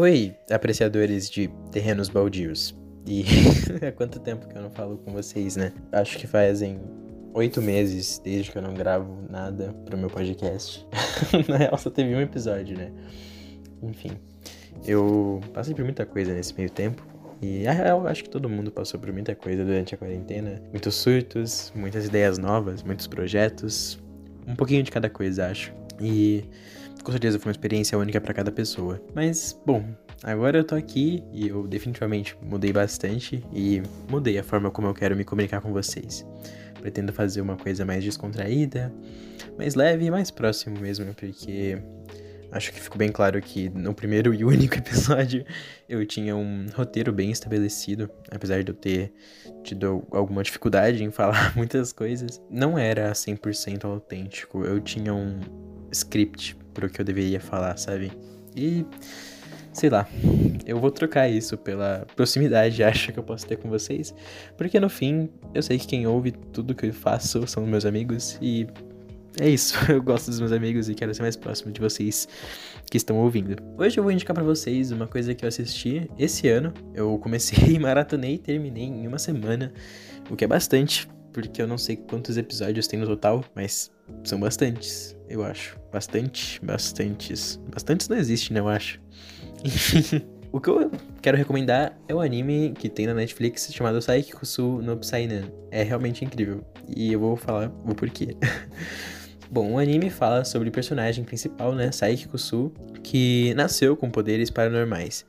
Oi, 0.00 0.32
apreciadores 0.48 1.28
de 1.28 1.50
terrenos 1.72 2.08
baldios. 2.08 2.72
E 3.04 3.24
há 3.84 3.90
quanto 3.90 4.20
tempo 4.20 4.46
que 4.46 4.56
eu 4.56 4.62
não 4.62 4.70
falo 4.70 4.96
com 4.98 5.10
vocês, 5.10 5.56
né? 5.56 5.72
Acho 5.90 6.16
que 6.18 6.24
fazem 6.24 6.78
oito 7.34 7.60
meses 7.60 8.20
desde 8.20 8.52
que 8.52 8.58
eu 8.58 8.62
não 8.62 8.74
gravo 8.74 9.26
nada 9.28 9.74
pro 9.84 9.98
meu 9.98 10.08
podcast. 10.08 10.86
Na 11.48 11.56
real, 11.56 11.76
só 11.76 11.90
teve 11.90 12.14
um 12.14 12.20
episódio, 12.20 12.78
né? 12.78 12.92
Enfim, 13.82 14.12
eu 14.86 15.40
passei 15.52 15.74
por 15.74 15.82
muita 15.82 16.06
coisa 16.06 16.32
nesse 16.32 16.54
meio 16.54 16.70
tempo. 16.70 17.04
E 17.42 17.64
na 17.64 17.72
real, 17.72 18.06
acho 18.06 18.22
que 18.22 18.30
todo 18.30 18.48
mundo 18.48 18.70
passou 18.70 19.00
por 19.00 19.12
muita 19.12 19.34
coisa 19.34 19.64
durante 19.64 19.96
a 19.96 19.98
quarentena. 19.98 20.62
Muitos 20.70 20.94
surtos, 20.94 21.72
muitas 21.74 22.06
ideias 22.06 22.38
novas, 22.38 22.84
muitos 22.84 23.08
projetos. 23.08 23.98
Um 24.46 24.54
pouquinho 24.54 24.84
de 24.84 24.92
cada 24.92 25.10
coisa, 25.10 25.48
acho. 25.48 25.72
E 26.00 26.44
com 27.02 27.12
certeza 27.12 27.38
foi 27.38 27.48
uma 27.48 27.52
experiência 27.52 27.96
única 27.98 28.20
para 28.20 28.34
cada 28.34 28.50
pessoa. 28.50 29.00
Mas, 29.14 29.58
bom, 29.64 29.84
agora 30.22 30.58
eu 30.58 30.64
tô 30.64 30.74
aqui 30.74 31.22
e 31.32 31.48
eu 31.48 31.66
definitivamente 31.66 32.36
mudei 32.42 32.72
bastante 32.72 33.44
e 33.52 33.82
mudei 34.10 34.38
a 34.38 34.42
forma 34.42 34.70
como 34.70 34.88
eu 34.88 34.94
quero 34.94 35.16
me 35.16 35.24
comunicar 35.24 35.60
com 35.60 35.72
vocês. 35.72 36.26
Pretendo 36.80 37.12
fazer 37.12 37.40
uma 37.40 37.56
coisa 37.56 37.84
mais 37.84 38.04
descontraída, 38.04 38.92
mais 39.56 39.74
leve 39.74 40.04
e 40.04 40.10
mais 40.10 40.30
próximo 40.30 40.78
mesmo, 40.78 41.12
porque 41.14 41.78
acho 42.52 42.72
que 42.72 42.80
ficou 42.80 42.96
bem 42.96 43.10
claro 43.10 43.40
que 43.40 43.68
no 43.68 43.92
primeiro 43.92 44.32
e 44.32 44.44
único 44.44 44.74
episódio 44.78 45.44
eu 45.88 46.04
tinha 46.06 46.36
um 46.36 46.66
roteiro 46.74 47.12
bem 47.12 47.30
estabelecido, 47.30 48.08
apesar 48.30 48.62
de 48.62 48.70
eu 48.70 48.76
ter 48.76 49.12
tido 49.62 50.06
alguma 50.10 50.42
dificuldade 50.42 51.02
em 51.02 51.10
falar 51.12 51.54
muitas 51.56 51.92
coisas. 51.92 52.40
Não 52.50 52.78
era 52.78 53.12
100% 53.12 53.84
autêntico, 53.84 54.64
eu 54.64 54.80
tinha 54.80 55.12
um 55.12 55.40
script 55.90 56.56
pro 56.78 56.88
que 56.88 57.00
eu 57.00 57.04
deveria 57.04 57.40
falar, 57.40 57.76
sabe? 57.76 58.12
E 58.54 58.86
sei 59.72 59.90
lá, 59.90 60.08
eu 60.64 60.78
vou 60.78 60.90
trocar 60.92 61.28
isso 61.28 61.56
pela 61.56 62.06
proximidade, 62.14 62.82
acho 62.84 63.12
que 63.12 63.18
eu 63.18 63.22
posso 63.22 63.46
ter 63.46 63.56
com 63.56 63.68
vocês, 63.68 64.14
porque 64.56 64.78
no 64.78 64.88
fim, 64.88 65.28
eu 65.52 65.62
sei 65.62 65.76
que 65.78 65.86
quem 65.86 66.06
ouve 66.06 66.30
tudo 66.52 66.74
que 66.74 66.86
eu 66.86 66.92
faço 66.92 67.46
são 67.46 67.66
meus 67.66 67.84
amigos 67.84 68.38
e 68.40 68.66
é 69.40 69.48
isso, 69.48 69.76
eu 69.90 70.00
gosto 70.00 70.30
dos 70.30 70.38
meus 70.38 70.52
amigos 70.52 70.88
e 70.88 70.94
quero 70.94 71.12
ser 71.12 71.22
mais 71.22 71.36
próximo 71.36 71.72
de 71.72 71.80
vocês 71.80 72.28
que 72.88 72.96
estão 72.96 73.16
ouvindo. 73.18 73.56
Hoje 73.76 73.98
eu 73.98 74.02
vou 74.02 74.12
indicar 74.12 74.34
para 74.34 74.44
vocês 74.44 74.92
uma 74.92 75.06
coisa 75.06 75.34
que 75.34 75.44
eu 75.44 75.48
assisti 75.48 76.08
esse 76.18 76.48
ano. 76.48 76.72
Eu 76.94 77.18
comecei, 77.18 77.78
maratonei 77.78 78.34
e 78.34 78.38
terminei 78.38 78.84
em 78.84 79.06
uma 79.06 79.18
semana, 79.18 79.72
o 80.30 80.36
que 80.36 80.44
é 80.44 80.48
bastante, 80.48 81.08
porque 81.32 81.60
eu 81.60 81.66
não 81.66 81.76
sei 81.76 81.96
quantos 81.96 82.36
episódios 82.38 82.86
tem 82.86 82.98
no 82.98 83.06
total, 83.06 83.44
mas 83.54 83.90
são 84.24 84.40
bastantes, 84.40 85.17
eu 85.28 85.44
acho. 85.44 85.78
Bastante, 85.92 86.60
bastantes. 86.64 87.60
Bastantes 87.72 88.08
não 88.08 88.16
existe, 88.16 88.52
né, 88.52 88.60
eu 88.60 88.68
acho. 88.68 89.00
Enfim, 89.64 90.22
o 90.52 90.60
que 90.60 90.70
eu 90.70 90.90
quero 91.20 91.36
recomendar 91.36 91.98
é 92.08 92.14
o 92.14 92.20
anime 92.20 92.74
que 92.78 92.88
tem 92.88 93.06
na 93.06 93.14
Netflix 93.14 93.68
chamado 93.72 94.00
Saikikusu 94.00 94.80
no 94.82 94.96
Psynan. 94.96 95.44
É 95.70 95.82
realmente 95.82 96.24
incrível. 96.24 96.64
E 96.88 97.12
eu 97.12 97.20
vou 97.20 97.36
falar 97.36 97.72
o 97.84 97.94
porquê. 97.94 98.36
Bom, 99.50 99.72
o 99.72 99.78
anime 99.78 100.10
fala 100.10 100.44
sobre 100.44 100.68
o 100.68 100.72
personagem 100.72 101.24
principal, 101.24 101.74
né, 101.74 101.90
Saikikusu, 101.90 102.70
que 103.02 103.54
nasceu 103.54 103.96
com 103.96 104.10
poderes 104.10 104.50
paranormais. 104.50 105.24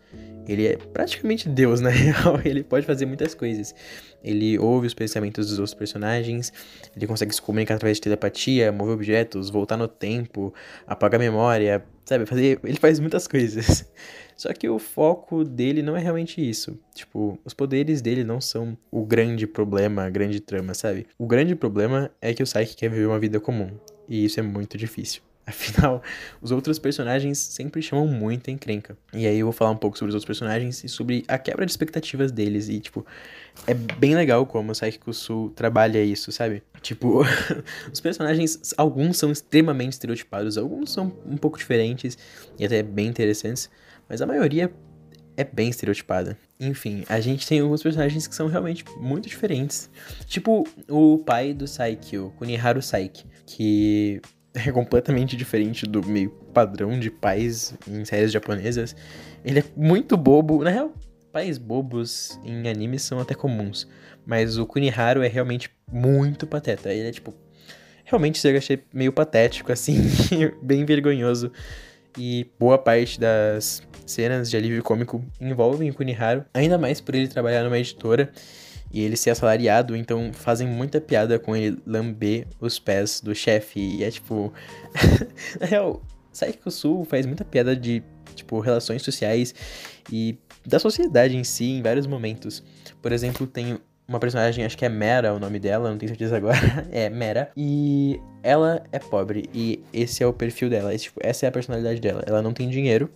Ele 0.50 0.66
é 0.66 0.78
praticamente 0.78 1.47
Deus, 1.47 1.80
na 1.80 1.89
real. 1.94 2.42
Ele 2.44 2.64
pode 2.64 2.86
fazer 2.86 3.05
muitas 3.05 3.36
coisas. 3.36 3.76
Ele 4.23 4.58
ouve 4.58 4.87
os 4.87 4.95
pensamentos 4.95 5.48
dos 5.48 5.60
outros 5.60 5.76
personagens, 5.76 6.52
ele 6.95 7.08
consegue 7.08 7.33
se 7.33 7.42
comunicar 7.42 7.76
através 7.76 7.98
de 7.98 8.02
telepatia, 8.02 8.71
mover 8.71 8.95
objetos, 8.95 9.49
voltar 9.49 9.77
no 9.77 9.88
tempo, 9.88 10.54
apagar 10.86 11.20
memória, 11.20 11.86
sabe? 12.04 12.26
Fazer, 12.26 12.59
ele 12.64 12.77
faz 12.77 12.99
muitas 12.99 13.27
coisas. 13.27 13.86
Só 14.36 14.52
que 14.52 14.67
o 14.67 14.80
foco 14.80 15.43
dele 15.43 15.82
não 15.82 15.95
é 15.95 15.99
realmente 15.99 16.42
isso. 16.42 16.77
Tipo, 16.95 17.38
os 17.45 17.54
poderes 17.54 18.02
dele 18.02 18.23
não 18.23 18.42
são 18.42 18.77
o 18.89 19.05
grande 19.05 19.45
problema, 19.45 20.04
a 20.04 20.09
grande 20.09 20.39
trama, 20.39 20.73
sabe? 20.73 21.05
O 21.17 21.27
grande 21.27 21.55
problema 21.55 22.09
é 22.21 22.33
que 22.33 22.42
o 22.42 22.48
Saiki 22.48 22.76
quer 22.76 22.89
viver 22.89 23.05
uma 23.05 23.20
vida 23.20 23.39
comum. 23.39 23.70
E 24.08 24.26
isso 24.26 24.39
é 24.39 24.43
muito 24.43 24.77
difícil. 24.77 25.21
Afinal, 25.49 26.02
os 26.42 26.52
outros 26.52 26.77
personagens 26.77 27.39
sempre 27.39 27.82
chamam 27.82 28.05
muita 28.05 28.52
encrenca. 28.52 28.95
E 29.11 29.26
aí 29.26 29.39
eu 29.39 29.48
vou 29.48 29.54
falar 29.54 29.71
um 29.71 29.76
pouco 29.76 29.98
sobre 29.98 30.10
os 30.10 30.15
outros 30.15 30.27
personagens 30.27 30.83
e 30.83 30.89
sobre 30.89 31.26
a 31.27 31.37
quebra 31.37 31.65
de 31.65 31.71
expectativas 31.71 32.32
deles. 32.32 32.70
E, 32.70 32.80
tipo, 32.80 33.05
é 33.65 33.73
bem 33.73 34.15
legal 34.15 34.45
como 34.45 34.71
o 34.71 34.76
Saiki 34.76 34.99
Sul 35.14 35.49
trabalha 35.55 36.04
isso, 36.04 36.32
sabe? 36.32 36.61
Tipo, 36.82 37.23
os 37.92 37.99
personagens, 37.99 38.73
alguns 38.77 39.17
são 39.17 39.32
extremamente 39.32 39.93
estereotipados, 39.93 40.58
alguns 40.58 40.92
são 40.92 41.11
um 41.26 41.36
pouco 41.36 41.58
diferentes 41.58 42.17
e 42.58 42.65
até 42.65 42.83
bem 42.83 43.08
interessantes, 43.08 43.70
mas 44.08 44.21
a 44.21 44.27
maioria 44.27 44.71
é 45.36 45.43
bem 45.43 45.70
estereotipada. 45.70 46.38
Enfim, 46.59 47.05
a 47.08 47.20
gente 47.20 47.48
tem 47.48 47.61
alguns 47.61 47.82
personagens 47.82 48.27
que 48.27 48.36
são 48.36 48.48
realmente 48.48 48.83
muito 48.98 49.27
diferentes. 49.30 49.89
Tipo 50.27 50.67
o 50.89 51.17
pai 51.20 51.54
do 51.54 51.65
Saiki, 51.65 52.17
o 52.17 52.30
Kuniharu 52.32 52.82
Saiki, 52.82 53.26
que 53.45 54.21
é 54.54 54.71
completamente 54.71 55.36
diferente 55.36 55.86
do 55.86 56.05
meio 56.05 56.32
padrão 56.54 56.99
de 56.99 57.10
pais 57.10 57.73
em 57.87 58.04
séries 58.04 58.32
japonesas. 58.32 58.95
Ele 59.43 59.60
é 59.60 59.64
muito 59.76 60.17
bobo. 60.17 60.64
Na 60.64 60.70
real, 60.70 60.93
pais 61.32 61.58
bobos 61.58 62.39
em 62.43 62.67
animes 62.67 63.04
são 63.04 63.20
até 63.20 63.33
comuns. 63.33 63.88
Mas 64.26 64.58
o 64.58 64.65
Kuniharu 64.65 65.23
é 65.23 65.27
realmente 65.27 65.70
muito 65.92 66.48
pateta. 66.48 66.92
Ele 66.92 67.08
é 67.08 67.11
tipo. 67.11 67.33
Realmente 68.04 68.45
eu 68.48 68.58
achei 68.58 68.83
meio 68.92 69.14
patético, 69.14 69.71
assim, 69.71 69.99
bem 70.61 70.83
vergonhoso. 70.83 71.52
E 72.17 72.48
boa 72.59 72.77
parte 72.77 73.20
das 73.20 73.83
cenas 74.05 74.49
de 74.49 74.58
alívio 74.58 74.82
cômico 74.82 75.23
envolvem 75.39 75.92
o 75.92 75.93
Kuniharu, 75.93 76.43
ainda 76.52 76.76
mais 76.76 76.99
por 76.99 77.14
ele 77.14 77.27
trabalhar 77.27 77.64
numa 77.64 77.77
editora 77.77 78.32
e 78.92 79.02
ele 79.02 79.16
ser 79.16 79.30
assalariado, 79.30 79.95
então 79.95 80.32
fazem 80.33 80.67
muita 80.67 81.00
piada 81.00 81.38
com 81.38 81.55
ele 81.55 81.77
lamber 81.86 82.48
os 82.60 82.80
pés 82.80 83.22
do 83.22 83.36
chefe. 83.36 83.80
E 83.80 84.04
é 84.04 84.11
tipo. 84.11 84.54
Na 85.60 85.67
real, 85.67 86.02
Psycho 86.32 86.72
Sul 86.72 87.05
faz 87.05 87.26
muita 87.26 87.45
piada 87.45 87.76
de, 87.76 88.04
tipo, 88.36 88.60
relações 88.60 89.02
sociais 89.02 89.54
e 90.11 90.38
da 90.66 90.80
sociedade 90.80 91.36
em 91.36 91.44
si 91.44 91.66
em 91.66 91.82
vários 91.82 92.08
momentos. 92.08 92.64
Por 93.02 93.11
exemplo, 93.11 93.45
tem 93.45 93.80
uma 94.08 94.20
personagem, 94.20 94.66
acho 94.66 94.77
que 94.77 94.86
é 94.86 94.89
Mera 94.89 95.33
o 95.33 95.39
nome 95.39 95.60
dela, 95.60 95.89
não 95.92 95.98
tenho 95.98 96.10
certeza 96.10 96.36
agora. 96.36 96.58
é 96.92 97.10
Mera. 97.10 97.52
E 97.56 98.20
ela 98.42 98.83
é 98.92 98.98
pobre. 98.98 99.48
E 99.54 99.83
esse 99.94 100.23
é 100.23 100.27
o 100.27 100.33
perfil 100.33 100.70
dela. 100.70 100.94
Esse, 100.94 101.06
tipo, 101.06 101.20
essa 101.23 101.45
é 101.45 101.50
a 101.50 101.52
personalidade 101.52 102.02
dela. 102.02 102.23
Ela 102.26 102.42
não 102.42 102.52
tem 102.52 102.70
dinheiro. 102.70 103.10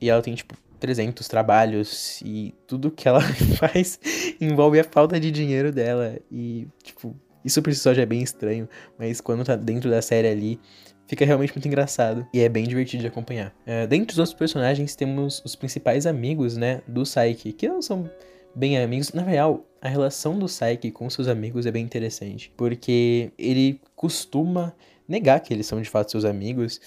E 0.00 0.08
ela 0.08 0.22
tem, 0.22 0.34
tipo, 0.34 0.54
300 0.84 1.26
trabalhos 1.26 2.20
e 2.22 2.54
tudo 2.66 2.90
que 2.90 3.08
ela 3.08 3.22
faz 3.58 3.98
envolve 4.38 4.78
a 4.78 4.84
falta 4.84 5.18
de 5.18 5.30
dinheiro 5.30 5.72
dela. 5.72 6.18
E, 6.30 6.68
tipo, 6.82 7.16
isso 7.42 7.62
por 7.62 7.72
si 7.72 7.80
só 7.80 7.94
já 7.94 8.02
é 8.02 8.06
bem 8.06 8.22
estranho, 8.22 8.68
mas 8.98 9.18
quando 9.18 9.42
tá 9.44 9.56
dentro 9.56 9.88
da 9.88 10.02
série 10.02 10.28
ali, 10.28 10.60
fica 11.06 11.24
realmente 11.24 11.54
muito 11.54 11.66
engraçado 11.66 12.26
e 12.34 12.40
é 12.40 12.48
bem 12.50 12.64
divertido 12.64 13.00
de 13.00 13.06
acompanhar. 13.06 13.48
Uh, 13.66 13.86
dentre 13.88 14.12
os 14.12 14.18
outros 14.18 14.36
personagens, 14.36 14.94
temos 14.94 15.40
os 15.42 15.56
principais 15.56 16.04
amigos, 16.04 16.58
né, 16.58 16.82
do 16.86 17.06
Saiki, 17.06 17.54
que 17.54 17.66
não 17.66 17.80
são 17.80 18.10
bem 18.54 18.76
amigos. 18.76 19.10
Na 19.14 19.22
real, 19.22 19.66
a 19.80 19.88
relação 19.88 20.38
do 20.38 20.46
Saiki 20.46 20.90
com 20.90 21.08
seus 21.08 21.28
amigos 21.28 21.64
é 21.64 21.70
bem 21.70 21.82
interessante, 21.82 22.52
porque 22.58 23.32
ele 23.38 23.80
costuma 23.96 24.74
negar 25.08 25.40
que 25.40 25.54
eles 25.54 25.66
são 25.66 25.80
de 25.80 25.88
fato 25.88 26.10
seus 26.10 26.26
amigos 26.26 26.78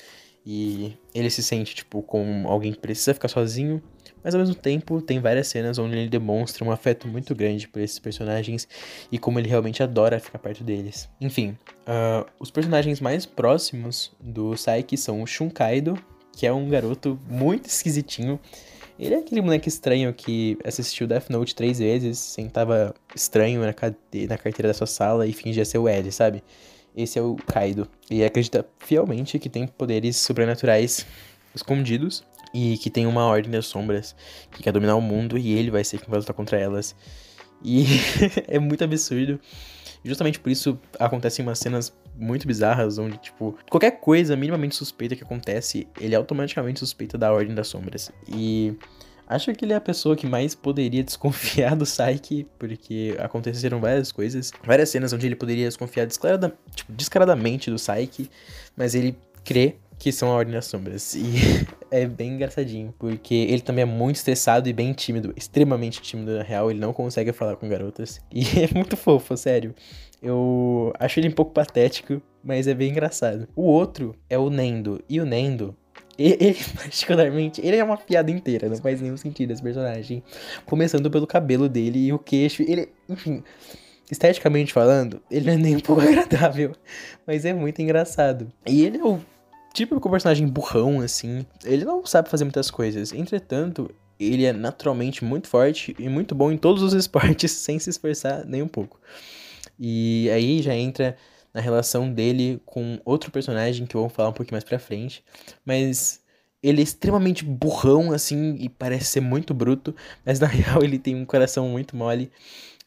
e 0.49 0.97
ele 1.13 1.29
se 1.29 1.43
sente, 1.43 1.75
tipo, 1.75 2.01
como 2.01 2.47
alguém 2.47 2.71
que 2.71 2.79
precisa 2.79 3.13
ficar 3.13 3.27
sozinho, 3.27 3.83
mas 4.23 4.33
ao 4.33 4.39
mesmo 4.39 4.55
tempo 4.55 5.01
tem 5.01 5.19
várias 5.19 5.49
cenas 5.49 5.77
onde 5.77 5.97
ele 5.97 6.07
demonstra 6.07 6.63
um 6.63 6.71
afeto 6.71 7.05
muito 7.05 7.35
grande 7.35 7.67
por 7.67 7.81
esses 7.81 7.99
personagens 7.99 8.65
e 9.11 9.19
como 9.19 9.39
ele 9.39 9.49
realmente 9.49 9.83
adora 9.83 10.21
ficar 10.21 10.39
perto 10.39 10.63
deles. 10.63 11.09
Enfim, 11.19 11.57
uh, 11.81 12.25
os 12.39 12.49
personagens 12.49 13.01
mais 13.01 13.25
próximos 13.25 14.15
do 14.21 14.55
Saiki 14.55 14.95
são 14.95 15.21
o 15.21 15.27
Shunkaido, 15.27 16.01
que 16.31 16.47
é 16.47 16.53
um 16.53 16.69
garoto 16.69 17.19
muito 17.29 17.65
esquisitinho. 17.65 18.39
Ele 18.97 19.15
é 19.15 19.17
aquele 19.17 19.41
moleque 19.41 19.67
estranho 19.67 20.13
que 20.13 20.57
assistiu 20.63 21.07
Death 21.07 21.29
Note 21.29 21.53
três 21.53 21.79
vezes, 21.79 22.19
sentava 22.19 22.95
estranho 23.13 23.59
na, 23.59 23.67
na 23.67 24.37
carteira 24.37 24.69
da 24.69 24.73
sua 24.73 24.87
sala 24.87 25.27
e 25.27 25.33
fingia 25.33 25.65
ser 25.65 25.77
o 25.77 25.89
L, 25.89 26.09
sabe? 26.09 26.41
Esse 26.97 27.19
é 27.19 27.21
o 27.21 27.35
Kaido. 27.35 27.87
E 28.09 28.23
acredita 28.23 28.67
fielmente 28.79 29.37
que 29.37 29.49
tem 29.49 29.67
poderes 29.67 30.17
sobrenaturais 30.17 31.05
escondidos 31.53 32.23
e 32.51 32.75
que 32.79 32.89
tem 32.89 33.05
uma 33.05 33.23
ordem 33.25 33.51
das 33.51 33.67
sombras 33.67 34.15
que 34.51 34.63
quer 34.63 34.71
dominar 34.71 34.95
o 34.95 35.01
mundo 35.01 35.37
e 35.37 35.53
ele 35.53 35.69
vai 35.69 35.83
ser 35.83 35.99
quem 35.99 36.09
vai 36.09 36.19
lutar 36.19 36.35
contra 36.35 36.59
elas. 36.59 36.95
E 37.63 37.85
é 38.49 38.57
muito 38.57 38.83
absurdo. 38.83 39.39
Justamente 40.03 40.39
por 40.39 40.49
isso 40.49 40.79
acontecem 40.99 41.45
umas 41.45 41.59
cenas 41.59 41.95
muito 42.15 42.47
bizarras 42.47 42.97
onde, 42.97 43.17
tipo, 43.17 43.55
qualquer 43.69 43.99
coisa 43.99 44.35
minimamente 44.35 44.75
suspeita 44.75 45.15
que 45.15 45.23
acontece, 45.23 45.87
ele 45.99 46.15
automaticamente 46.15 46.79
suspeita 46.79 47.15
da 47.15 47.31
Ordem 47.31 47.53
das 47.53 47.67
Sombras. 47.67 48.11
E 48.27 48.75
Acho 49.27 49.53
que 49.53 49.65
ele 49.65 49.73
é 49.73 49.75
a 49.75 49.81
pessoa 49.81 50.15
que 50.15 50.25
mais 50.25 50.55
poderia 50.55 51.03
desconfiar 51.05 51.75
do 51.75 51.85
Saiki, 51.85 52.47
porque 52.57 53.15
aconteceram 53.19 53.79
várias 53.79 54.11
coisas, 54.11 54.51
várias 54.63 54.89
cenas 54.89 55.11
onde 55.11 55.25
ele 55.25 55.35
poderia 55.35 55.67
desconfiar 55.67 56.07
tipo, 56.07 56.91
descaradamente 56.91 57.69
do 57.69 57.77
Saiki, 57.77 58.29
mas 58.75 58.95
ele 58.95 59.17
crê 59.43 59.75
que 59.99 60.11
são 60.11 60.29
a 60.31 60.35
Ordem 60.35 60.53
das 60.53 60.65
Sombras. 60.65 61.15
E 61.15 61.65
é 61.91 62.05
bem 62.05 62.33
engraçadinho, 62.33 62.93
porque 62.97 63.33
ele 63.33 63.61
também 63.61 63.83
é 63.83 63.85
muito 63.85 64.17
estressado 64.17 64.69
e 64.69 64.73
bem 64.73 64.93
tímido, 64.93 65.33
extremamente 65.35 66.01
tímido 66.01 66.37
na 66.37 66.43
real, 66.43 66.69
ele 66.69 66.79
não 66.79 66.93
consegue 66.93 67.33
falar 67.33 67.55
com 67.55 67.67
garotas. 67.67 68.19
E 68.31 68.43
é 68.63 68.73
muito 68.73 68.95
fofo, 68.95 69.35
sério. 69.35 69.73
Eu 70.21 70.93
acho 70.99 71.19
ele 71.19 71.29
um 71.29 71.33
pouco 71.33 71.51
patético, 71.51 72.21
mas 72.43 72.67
é 72.67 72.73
bem 72.73 72.91
engraçado. 72.91 73.47
O 73.55 73.63
outro 73.63 74.15
é 74.29 74.37
o 74.37 74.49
Nendo, 74.49 75.03
e 75.09 75.19
o 75.19 75.25
Nendo 75.25 75.75
ele, 76.41 76.57
particularmente, 76.75 77.61
ele 77.63 77.77
é 77.77 77.83
uma 77.83 77.97
piada 77.97 78.31
inteira, 78.31 78.67
não 78.67 78.77
faz 78.77 79.01
nenhum 79.01 79.17
sentido 79.17 79.51
esse 79.51 79.61
personagem. 79.61 80.23
Começando 80.65 81.09
pelo 81.11 81.27
cabelo 81.27 81.69
dele 81.69 82.07
e 82.07 82.13
o 82.13 82.19
queixo. 82.19 82.63
Ele, 82.63 82.89
enfim, 83.07 83.43
esteticamente 84.11 84.73
falando, 84.73 85.21
ele 85.29 85.45
não 85.45 85.53
é 85.53 85.57
nem 85.57 85.75
um 85.75 85.79
pouco 85.79 86.01
agradável, 86.07 86.73
mas 87.25 87.45
é 87.45 87.53
muito 87.53 87.81
engraçado. 87.81 88.51
E 88.65 88.83
ele 88.83 88.97
é 88.97 89.03
o 89.03 89.19
típico 89.73 90.09
personagem 90.09 90.47
burrão, 90.47 91.01
assim. 91.01 91.45
Ele 91.63 91.85
não 91.85 92.05
sabe 92.05 92.29
fazer 92.29 92.43
muitas 92.43 92.71
coisas. 92.71 93.13
Entretanto, 93.13 93.91
ele 94.19 94.45
é 94.45 94.53
naturalmente 94.53 95.23
muito 95.23 95.47
forte 95.47 95.95
e 95.99 96.09
muito 96.09 96.33
bom 96.33 96.51
em 96.51 96.57
todos 96.57 96.81
os 96.81 96.93
esportes, 96.95 97.51
sem 97.51 97.77
se 97.77 97.89
esforçar 97.89 98.45
nem 98.45 98.61
um 98.61 98.67
pouco. 98.67 98.99
E 99.79 100.29
aí 100.31 100.61
já 100.61 100.73
entra 100.73 101.15
na 101.57 101.61
relação 101.63 102.13
dele 102.13 102.61
com 102.67 102.99
outro 103.03 103.31
personagem 103.31 103.87
que 103.87 103.95
eu 103.95 104.01
vou 104.01 104.09
falar 104.11 104.29
um 104.29 104.33
pouquinho 104.33 104.53
mais 104.53 104.63
pra 104.63 104.77
frente. 104.77 105.23
Mas 105.65 106.21
ele 106.61 106.81
é 106.81 106.83
extremamente 106.83 107.43
burrão, 107.43 108.11
assim, 108.11 108.55
e 108.59 108.69
parece 108.69 109.05
ser 109.05 109.21
muito 109.21 109.55
bruto, 109.55 109.95
mas 110.23 110.39
na 110.39 110.45
real 110.45 110.83
ele 110.83 110.99
tem 110.99 111.15
um 111.15 111.25
coração 111.25 111.67
muito 111.67 111.95
mole. 111.97 112.31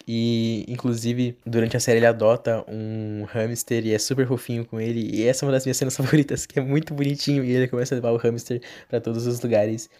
E, 0.06 0.64
inclusive, 0.68 1.36
durante 1.44 1.76
a 1.76 1.80
série 1.80 1.98
ele 1.98 2.06
adota 2.06 2.64
um 2.68 3.24
hamster 3.24 3.84
e 3.84 3.92
é 3.92 3.98
super 3.98 4.26
fofinho 4.26 4.64
com 4.64 4.80
ele. 4.80 5.10
E 5.12 5.26
essa 5.26 5.44
é 5.44 5.46
uma 5.46 5.52
das 5.52 5.64
minhas 5.64 5.76
cenas 5.76 5.94
favoritas, 5.96 6.46
que 6.46 6.58
é 6.58 6.62
muito 6.62 6.94
bonitinho. 6.94 7.44
E 7.44 7.50
ele 7.50 7.66
começa 7.68 7.94
a 7.94 7.96
levar 7.96 8.12
o 8.12 8.16
hamster 8.16 8.62
para 8.88 9.00
todos 9.00 9.26
os 9.26 9.40
lugares. 9.40 9.90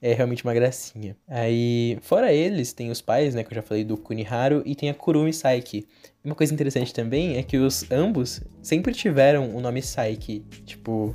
É 0.00 0.12
realmente 0.12 0.44
uma 0.44 0.52
gracinha. 0.52 1.16
Aí, 1.26 1.98
fora 2.02 2.32
eles, 2.32 2.72
tem 2.72 2.90
os 2.90 3.00
pais, 3.00 3.34
né, 3.34 3.42
que 3.42 3.50
eu 3.50 3.56
já 3.56 3.62
falei 3.62 3.82
do 3.82 3.96
Kuniharu, 3.96 4.62
e 4.66 4.74
tem 4.74 4.90
a 4.90 4.94
Kurumi 4.94 5.32
Saiki. 5.32 5.86
Uma 6.24 6.34
coisa 6.34 6.52
interessante 6.52 6.92
também 6.92 7.36
é 7.36 7.42
que 7.42 7.56
os 7.56 7.90
ambos 7.90 8.42
sempre 8.60 8.92
tiveram 8.92 9.54
o 9.54 9.60
nome 9.60 9.80
Saiki. 9.80 10.44
Tipo, 10.64 11.14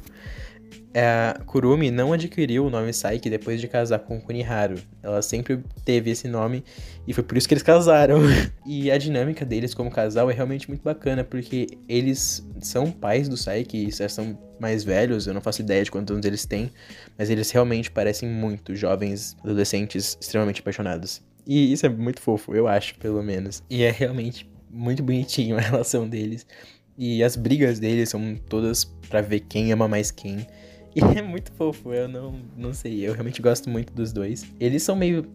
a 0.94 1.40
Kurumi 1.46 1.90
não 1.90 2.12
adquiriu 2.12 2.66
o 2.66 2.70
nome 2.70 2.92
Saiki 2.92 3.30
depois 3.30 3.62
de 3.62 3.68
casar 3.68 4.00
com 4.00 4.20
Kuniharu. 4.20 4.76
Ela 5.02 5.22
sempre 5.22 5.64
teve 5.86 6.12
esse 6.12 6.28
nome 6.28 6.64
e 7.08 7.14
foi 7.14 7.24
por 7.24 7.38
isso 7.38 7.48
que 7.48 7.54
eles 7.54 7.64
casaram. 7.64 8.20
e 8.66 8.92
a 8.92 8.98
dinâmica 8.98 9.46
deles 9.46 9.74
como 9.74 9.90
casal 9.90 10.30
é 10.30 10.34
realmente 10.34 10.68
muito 10.68 10.84
bacana, 10.84 11.24
porque 11.24 11.68
eles 11.88 12.46
são 12.60 12.92
pais 12.92 13.30
do 13.30 13.38
Saiki, 13.38 13.90
são 14.10 14.38
mais 14.60 14.84
velhos, 14.84 15.28
eu 15.28 15.34
não 15.34 15.42
faço 15.42 15.62
ideia 15.62 15.84
de 15.84 15.90
quantos 15.90 16.14
anos 16.14 16.26
eles 16.26 16.46
têm, 16.46 16.70
mas 17.18 17.30
eles 17.30 17.50
realmente 17.50 17.90
parecem 17.90 18.30
muito 18.30 18.76
jovens, 18.76 19.36
adolescentes 19.44 20.18
extremamente 20.22 20.62
apaixonados. 20.62 21.22
E 21.48 21.74
isso 21.74 21.86
é 21.86 21.90
muito 21.90 22.22
fofo, 22.22 22.54
eu 22.54 22.68
acho, 22.68 22.96
pelo 23.00 23.24
menos. 23.24 23.64
E 23.70 23.84
é 23.84 23.92
realmente 23.92 24.50
muito 24.70 25.02
bonitinho 25.02 25.58
a 25.58 25.60
relação 25.62 26.08
deles. 26.08 26.46
E 26.98 27.24
as 27.24 27.36
brigas 27.36 27.80
deles 27.80 28.10
são 28.10 28.36
todas 28.48 28.84
para 28.84 29.22
ver 29.22 29.42
quem 29.42 29.72
ama 29.72 29.88
mais 29.88 30.12
quem. 30.12 30.46
E 30.96 31.00
é 31.18 31.22
muito 31.22 31.52
fofo, 31.54 31.94
eu 31.94 32.08
não, 32.08 32.36
não 32.58 32.74
sei, 32.74 33.08
eu 33.08 33.14
realmente 33.14 33.42
gosto 33.42 33.70
muito 33.70 33.94
dos 33.94 34.12
dois. 34.12 34.46
Eles 34.60 34.84
são 34.84 34.96
meio 34.96 35.26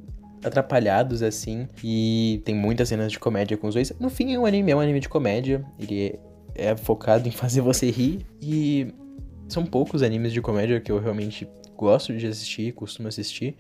atrapalhados, 0.45 1.23
assim, 1.23 1.67
e 1.83 2.43
tem 2.45 2.55
muitas 2.55 2.89
cenas 2.89 3.11
de 3.11 3.19
comédia 3.19 3.57
com 3.57 3.67
os 3.67 3.75
dois. 3.75 3.93
No 3.99 4.11
fim, 4.11 4.35
é 4.35 4.37
anime 4.37 4.71
é 4.71 4.77
um 4.77 4.81
anime 4.81 5.01
de 5.01 5.09
comédia, 5.09 5.65
ele 5.79 6.19
é 6.55 6.77
focado 6.77 7.27
em 7.27 7.33
fazer 7.33 7.63
você 7.63 7.91
rir, 7.91 8.27
e 8.41 8.93
são 9.49 9.65
poucos 9.65 10.03
animes 10.03 10.33
de 10.33 10.41
comédia 10.41 10.81
que 10.81 10.93
eu 10.93 10.99
realmente 10.99 11.49
gosto 11.77 12.17
de 12.17 12.27
assistir, 12.27 12.73
costumo 12.73 13.09
assistir, 13.09 13.57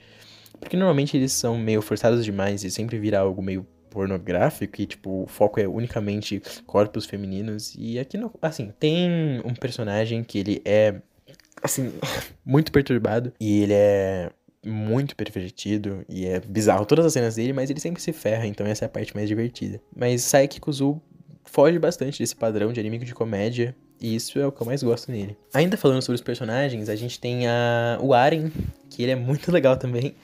porque 0.60 0.76
normalmente 0.76 1.16
eles 1.16 1.32
são 1.32 1.58
meio 1.58 1.82
forçados 1.82 2.24
demais 2.24 2.64
e 2.64 2.70
sempre 2.70 2.98
vira 2.98 3.20
algo 3.20 3.42
meio 3.42 3.66
pornográfico 3.90 4.80
e, 4.80 4.86
tipo, 4.86 5.22
o 5.22 5.26
foco 5.26 5.58
é 5.58 5.66
unicamente 5.66 6.42
corpos 6.66 7.06
femininos. 7.06 7.74
E 7.78 7.98
aqui, 7.98 8.18
no, 8.18 8.30
assim, 8.42 8.72
tem 8.78 9.40
um 9.44 9.54
personagem 9.54 10.22
que 10.22 10.38
ele 10.38 10.62
é 10.64 11.00
assim, 11.62 11.92
muito 12.44 12.72
perturbado. 12.72 13.32
E 13.40 13.62
ele 13.62 13.72
é 13.74 14.30
muito 14.64 15.14
pervertido 15.14 16.04
e 16.08 16.26
é 16.26 16.40
bizarro 16.40 16.84
todas 16.84 17.06
as 17.06 17.12
cenas 17.12 17.36
dele, 17.36 17.52
mas 17.52 17.70
ele 17.70 17.78
sempre 17.78 18.02
se 18.02 18.12
ferra, 18.12 18.46
então 18.46 18.66
essa 18.66 18.84
é 18.84 18.86
a 18.86 18.88
parte 18.88 19.14
mais 19.14 19.28
divertida. 19.28 19.80
Mas 19.94 20.22
Saiki 20.22 20.60
Kuzu 20.60 21.00
foge 21.44 21.78
bastante 21.78 22.18
desse 22.18 22.34
padrão 22.34 22.72
de 22.72 22.80
anime 22.80 22.98
de 22.98 23.14
comédia, 23.14 23.76
e 24.00 24.14
isso 24.14 24.38
é 24.38 24.46
o 24.46 24.52
que 24.52 24.60
eu 24.60 24.66
mais 24.66 24.82
gosto 24.82 25.10
nele. 25.10 25.36
Ainda 25.54 25.76
falando 25.76 26.02
sobre 26.02 26.16
os 26.16 26.20
personagens, 26.20 26.88
a 26.88 26.96
gente 26.96 27.18
tem 27.20 27.46
a... 27.46 27.98
o 28.02 28.12
Aren, 28.12 28.50
que 28.90 29.02
ele 29.02 29.12
é 29.12 29.16
muito 29.16 29.50
legal 29.52 29.76
também, 29.76 30.16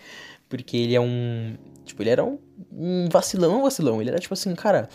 porque 0.48 0.76
ele 0.76 0.94
é 0.94 1.00
um... 1.00 1.54
Tipo, 1.84 2.02
ele 2.02 2.10
era 2.10 2.24
um, 2.24 2.38
um 2.72 3.08
vacilão, 3.10 3.62
vacilão. 3.62 4.00
Ele 4.00 4.10
era 4.10 4.18
tipo 4.18 4.34
assim, 4.34 4.54
cara, 4.54 4.88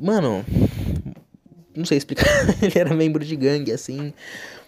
mano, 0.00 0.44
não 1.74 1.84
sei 1.84 1.98
explicar. 1.98 2.26
ele 2.62 2.78
era 2.78 2.94
membro 2.94 3.24
de 3.24 3.36
gangue, 3.36 3.72
assim, 3.72 4.12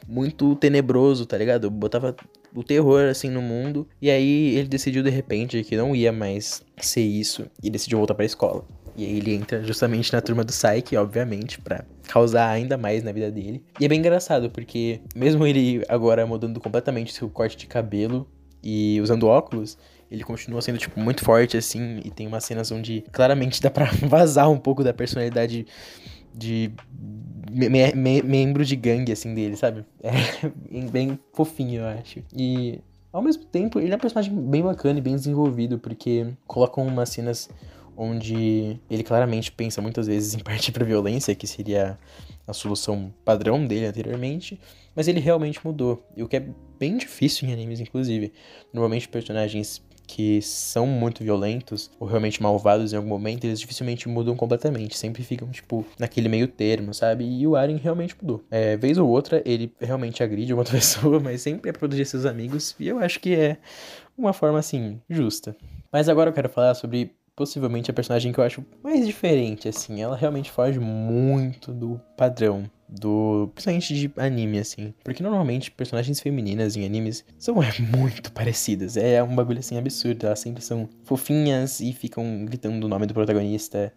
muito 0.06 0.54
tenebroso, 0.56 1.26
tá 1.26 1.36
ligado? 1.36 1.70
Botava 1.70 2.14
o 2.54 2.62
terror, 2.62 3.08
assim, 3.08 3.30
no 3.30 3.42
mundo. 3.42 3.86
E 4.00 4.10
aí 4.10 4.56
ele 4.56 4.68
decidiu, 4.68 5.02
de 5.02 5.10
repente, 5.10 5.62
que 5.64 5.76
não 5.76 5.94
ia 5.94 6.12
mais 6.12 6.62
ser 6.80 7.02
isso. 7.02 7.46
E 7.62 7.70
decidiu 7.70 7.98
voltar 7.98 8.14
pra 8.14 8.24
escola. 8.24 8.64
E 8.96 9.04
aí 9.04 9.18
ele 9.18 9.34
entra 9.34 9.62
justamente 9.62 10.12
na 10.12 10.20
turma 10.20 10.44
do 10.44 10.52
Psyche, 10.52 10.96
obviamente, 10.96 11.60
para 11.60 11.84
causar 12.06 12.50
ainda 12.50 12.76
mais 12.76 13.02
na 13.02 13.12
vida 13.12 13.30
dele. 13.30 13.64
E 13.80 13.84
é 13.84 13.88
bem 13.88 13.98
engraçado, 13.98 14.50
porque 14.50 15.00
mesmo 15.14 15.46
ele 15.46 15.82
agora 15.88 16.24
mudando 16.26 16.60
completamente 16.60 17.12
seu 17.12 17.28
corte 17.28 17.56
de 17.56 17.66
cabelo 17.66 18.28
e 18.62 19.00
usando 19.00 19.26
óculos, 19.26 19.76
ele 20.10 20.22
continua 20.22 20.62
sendo, 20.62 20.78
tipo, 20.78 20.98
muito 21.00 21.24
forte, 21.24 21.56
assim, 21.56 22.00
e 22.04 22.10
tem 22.10 22.26
umas 22.26 22.44
cenas 22.44 22.70
onde 22.70 23.04
claramente 23.10 23.60
dá 23.60 23.70
pra 23.70 23.90
vazar 24.06 24.48
um 24.48 24.58
pouco 24.58 24.84
da 24.84 24.92
personalidade 24.92 25.66
de 26.34 26.72
me, 27.50 27.68
me, 27.68 28.22
membro 28.22 28.64
de 28.64 28.74
gangue, 28.74 29.12
assim, 29.12 29.34
dele, 29.34 29.56
sabe? 29.56 29.84
É 30.02 30.80
bem 30.90 31.18
fofinho, 31.32 31.82
eu 31.82 31.86
acho. 31.86 32.22
E, 32.36 32.80
ao 33.12 33.22
mesmo 33.22 33.44
tempo, 33.44 33.78
ele 33.78 33.92
é 33.92 33.96
um 33.96 34.00
personagem 34.00 34.34
bem 34.34 34.62
bacana 34.62 34.98
e 34.98 35.02
bem 35.02 35.14
desenvolvido, 35.14 35.78
porque 35.78 36.26
colocam 36.46 36.86
umas 36.86 37.10
cenas 37.10 37.48
onde 37.96 38.80
ele 38.90 39.04
claramente 39.04 39.52
pensa 39.52 39.80
muitas 39.80 40.08
vezes 40.08 40.34
em 40.34 40.40
partir 40.40 40.72
pra 40.72 40.84
violência, 40.84 41.34
que 41.34 41.46
seria 41.46 41.96
a 42.46 42.52
solução 42.52 43.14
padrão 43.24 43.64
dele 43.64 43.86
anteriormente, 43.86 44.60
mas 44.94 45.08
ele 45.08 45.20
realmente 45.20 45.64
mudou. 45.64 46.04
E 46.16 46.22
o 46.22 46.28
que 46.28 46.36
é 46.36 46.46
bem 46.78 46.96
difícil 46.96 47.48
em 47.48 47.52
animes, 47.52 47.80
inclusive. 47.80 48.32
Normalmente 48.72 49.08
personagens 49.08 49.80
que 50.06 50.40
são 50.42 50.86
muito 50.86 51.22
violentos 51.22 51.90
ou 51.98 52.06
realmente 52.06 52.42
malvados 52.42 52.92
em 52.92 52.96
algum 52.96 53.08
momento, 53.08 53.44
eles 53.44 53.60
dificilmente 53.60 54.08
mudam 54.08 54.36
completamente. 54.36 54.96
Sempre 54.96 55.22
ficam, 55.22 55.48
tipo, 55.50 55.84
naquele 55.98 56.28
meio 56.28 56.46
termo, 56.46 56.92
sabe? 56.92 57.24
E 57.24 57.46
o 57.46 57.56
Aren 57.56 57.76
realmente 57.76 58.16
mudou. 58.20 58.44
É, 58.50 58.76
vez 58.76 58.98
ou 58.98 59.08
outra, 59.08 59.42
ele 59.44 59.72
realmente 59.80 60.22
agride 60.22 60.52
uma 60.52 60.60
outra 60.60 60.74
pessoa, 60.78 61.18
mas 61.20 61.40
sempre 61.40 61.70
é 61.70 61.72
proteger 61.72 62.06
seus 62.06 62.26
amigos. 62.26 62.74
E 62.78 62.88
eu 62.88 62.98
acho 62.98 63.20
que 63.20 63.34
é 63.34 63.56
uma 64.16 64.32
forma, 64.32 64.58
assim, 64.58 65.00
justa. 65.08 65.56
Mas 65.92 66.08
agora 66.08 66.30
eu 66.30 66.34
quero 66.34 66.48
falar 66.48 66.74
sobre 66.74 67.12
possivelmente 67.36 67.90
a 67.90 67.94
personagem 67.94 68.32
que 68.32 68.38
eu 68.38 68.44
acho 68.44 68.64
mais 68.82 69.06
diferente, 69.06 69.68
assim. 69.68 70.00
Ela 70.00 70.16
realmente 70.16 70.50
foge 70.50 70.78
muito 70.78 71.72
do 71.72 72.00
padrão 72.16 72.70
do. 72.88 73.50
Principalmente 73.54 73.94
de 73.94 74.12
anime, 74.16 74.58
assim. 74.58 74.94
Porque 75.02 75.22
normalmente 75.22 75.70
personagens 75.70 76.20
femininas 76.20 76.76
em 76.76 76.84
animes 76.84 77.24
são 77.38 77.60
é, 77.62 77.72
muito 77.80 78.32
parecidas. 78.32 78.96
É 78.96 79.22
um 79.22 79.34
bagulho 79.34 79.58
assim 79.58 79.76
absurdo. 79.76 80.26
Elas 80.26 80.40
sempre 80.40 80.62
são 80.62 80.88
fofinhas 81.02 81.80
e 81.80 81.92
ficam 81.92 82.44
gritando 82.44 82.84
o 82.84 82.88
nome 82.88 83.06
do 83.06 83.14
protagonista. 83.14 83.92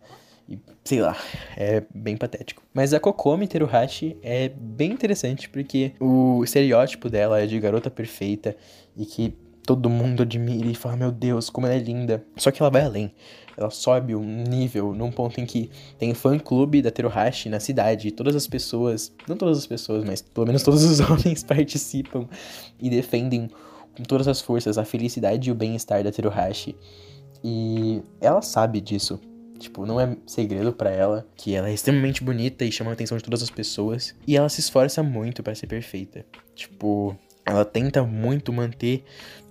E 0.50 0.58
sei 0.84 1.02
lá, 1.02 1.18
é 1.58 1.84
bem 1.94 2.16
patético. 2.16 2.64
Mas 2.74 2.94
a 2.94 3.00
Kokomi 3.00 3.48
Teruhashi 3.48 4.18
é 4.24 4.48
bem 4.50 4.92
interessante 4.92 5.50
porque 5.50 5.92
o 6.00 6.42
estereótipo 6.44 7.10
dela 7.10 7.42
é 7.42 7.46
de 7.46 7.60
garota 7.60 7.92
perfeita 7.92 8.56
e 8.96 9.06
que 9.06 9.36
todo 9.68 9.88
mundo 9.88 10.24
admira 10.24 10.68
e 10.68 10.74
fala: 10.74 10.96
Meu 10.96 11.12
Deus, 11.12 11.52
como 11.52 11.68
ela 11.68 11.76
é 11.76 11.80
linda. 11.80 12.26
Só 12.38 12.50
que 12.50 12.60
ela 12.60 12.72
vai 12.72 12.82
além 12.82 13.14
ela 13.58 13.72
sobe 13.72 14.16
um 14.16 14.44
nível 14.44 14.94
num 14.94 15.12
ponto 15.12 15.42
em 15.42 15.46
que 15.46 15.72
tem 15.98 16.14
fã-clube 16.14 16.82
da 16.82 16.92
Teruhashi 16.92 17.50
na 17.50 17.60
cidade, 17.60 18.08
e 18.08 18.12
todas 18.12 18.36
as 18.36 18.48
pessoas, 18.48 19.12
não 19.28 19.36
todas 19.36 19.58
as 19.58 19.66
pessoas, 19.66 20.04
mas 20.06 20.22
pelo 20.22 20.46
menos 20.46 20.62
todos 20.62 20.84
os 20.84 21.00
homens 21.10 21.44
participam 21.44 22.28
e 22.80 22.90
defendem 22.90 23.50
com 23.98 24.04
todas 24.04 24.28
as 24.28 24.40
forças 24.40 24.78
a 24.78 24.86
felicidade 24.86 25.50
e 25.50 25.52
o 25.52 25.56
bem-estar 25.56 26.04
da 26.04 26.12
Teruhashi. 26.12 26.76
E 27.44 28.04
ela 28.22 28.44
sabe 28.44 28.80
disso. 28.80 29.20
Tipo, 29.58 29.88
não 29.88 30.00
é 30.00 30.16
segredo 30.28 30.72
para 30.72 30.92
ela 30.92 31.28
que 31.36 31.56
ela 31.56 31.68
é 31.68 31.74
extremamente 31.74 32.24
bonita 32.24 32.64
e 32.64 32.72
chama 32.72 32.92
a 32.92 32.94
atenção 32.94 33.18
de 33.18 33.24
todas 33.24 33.42
as 33.42 33.50
pessoas. 33.50 34.14
E 34.28 34.38
ela 34.38 34.50
se 34.50 34.60
esforça 34.60 35.02
muito 35.02 35.42
para 35.42 35.56
ser 35.56 35.66
perfeita. 35.66 36.24
Tipo, 36.54 37.18
ela 37.48 37.64
tenta 37.64 38.04
muito 38.04 38.52
manter 38.52 39.04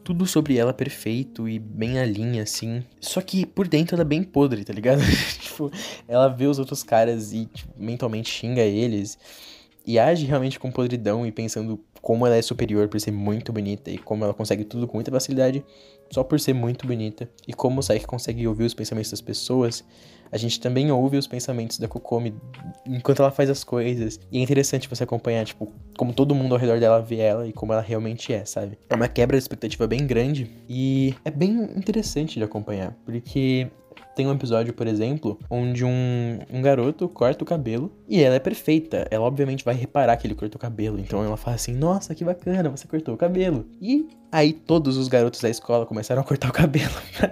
tudo 0.05 0.27
sobre 0.27 0.57
ela 0.57 0.73
perfeito 0.73 1.49
e 1.49 1.59
bem 1.59 1.95
na 1.95 2.05
linha, 2.05 2.43
assim. 2.43 2.85
Só 3.01 3.21
que 3.21 3.45
por 3.45 3.67
dentro 3.67 3.97
ela 3.97 4.03
é 4.03 4.05
bem 4.05 4.23
podre, 4.23 4.65
tá 4.65 4.73
ligado? 4.73 5.01
tipo, 5.41 5.71
ela 6.07 6.29
vê 6.29 6.47
os 6.47 6.59
outros 6.59 6.83
caras 6.83 7.33
e 7.33 7.47
tipo, 7.47 7.73
mentalmente 7.77 8.31
xinga 8.31 8.61
eles. 8.61 9.19
E 9.85 9.99
age 9.99 10.27
realmente 10.27 10.61
com 10.61 10.71
podridão 10.71 11.27
e 11.27 11.33
pensando 11.33 11.81
como 12.03 12.27
ela 12.27 12.37
é 12.37 12.43
superior 12.43 12.87
por 12.87 13.01
ser 13.01 13.11
muito 13.11 13.53
bonita 13.53 13.91
e 13.91 13.99
como 13.99 14.23
ela 14.25 14.35
consegue 14.35 14.65
tudo 14.65 14.87
com 14.87 14.97
muita 14.97 15.11
facilidade 15.11 15.65
só 16.11 16.23
por 16.23 16.39
ser 16.39 16.53
muito 16.53 16.87
bonita. 16.87 17.29
E 17.49 17.53
como 17.53 17.81
o 17.81 17.83
Saiki 17.83 18.07
consegue 18.07 18.47
ouvir 18.47 18.65
os 18.65 18.75
pensamentos 18.75 19.11
das 19.11 19.21
pessoas, 19.21 19.85
a 20.31 20.37
gente 20.37 20.61
também 20.61 20.91
ouve 20.91 21.17
os 21.17 21.27
pensamentos 21.27 21.79
da 21.79 21.89
Kokomi 21.89 22.35
enquanto 22.87 23.21
ela 23.21 23.31
faz 23.31 23.51
as 23.51 23.65
coisas. 23.65 24.21
E 24.31 24.39
é 24.39 24.43
interessante 24.43 24.89
você 24.89 25.05
acompanhar, 25.05 25.45
tipo, 25.45 25.73
como 25.97 26.13
todo 26.13 26.35
mundo 26.35 26.55
ao 26.55 26.61
redor 26.61 26.79
dela 26.81 27.01
vê 27.01 27.19
ela 27.19 27.47
e 27.47 27.53
como 27.53 27.73
ela 27.73 27.83
realmente 27.83 28.33
é, 28.33 28.45
sabe? 28.45 28.79
É 28.89 28.95
uma 28.95 29.09
quebra 29.09 29.37
de 29.37 29.43
expectativa 29.43 29.87
bem 29.87 30.07
grande 30.07 30.51
e 30.69 31.15
é 31.25 31.31
bem 31.31 31.51
interessante 31.77 32.39
de 32.39 32.45
acompanhar, 32.45 32.97
porque 33.05 33.69
tem 34.17 34.27
um 34.27 34.33
episódio, 34.33 34.73
por 34.73 34.87
exemplo, 34.87 35.39
onde 35.51 35.85
um, 35.85 36.39
um 36.51 36.63
garoto 36.63 37.07
corta 37.07 37.45
o 37.45 37.47
cabelo 37.47 37.93
e 38.09 38.23
ela 38.23 38.37
é 38.37 38.39
perfeita. 38.39 39.07
Ela 39.11 39.27
obviamente 39.27 39.63
vai 39.63 39.75
reparar 39.75 40.17
que 40.17 40.27
ele 40.27 40.35
cortou 40.35 40.57
o 40.57 40.61
cabelo. 40.61 40.99
Então 40.99 41.23
ela 41.23 41.37
fala 41.37 41.57
assim: 41.57 41.75
Nossa, 41.75 42.15
que 42.15 42.25
bacana, 42.25 42.71
você 42.71 42.89
cortou 42.89 43.15
o 43.15 43.19
cabelo. 43.19 43.67
E 43.81 44.09
aí 44.33 44.55
todos 44.55 44.97
os 44.97 45.07
garotos 45.07 45.41
da 45.41 45.51
escola 45.51 45.85
começaram 45.85 46.23
a 46.23 46.25
cortar 46.25 46.49
o 46.49 46.53
cabelo 46.53 46.95
pra, 47.19 47.31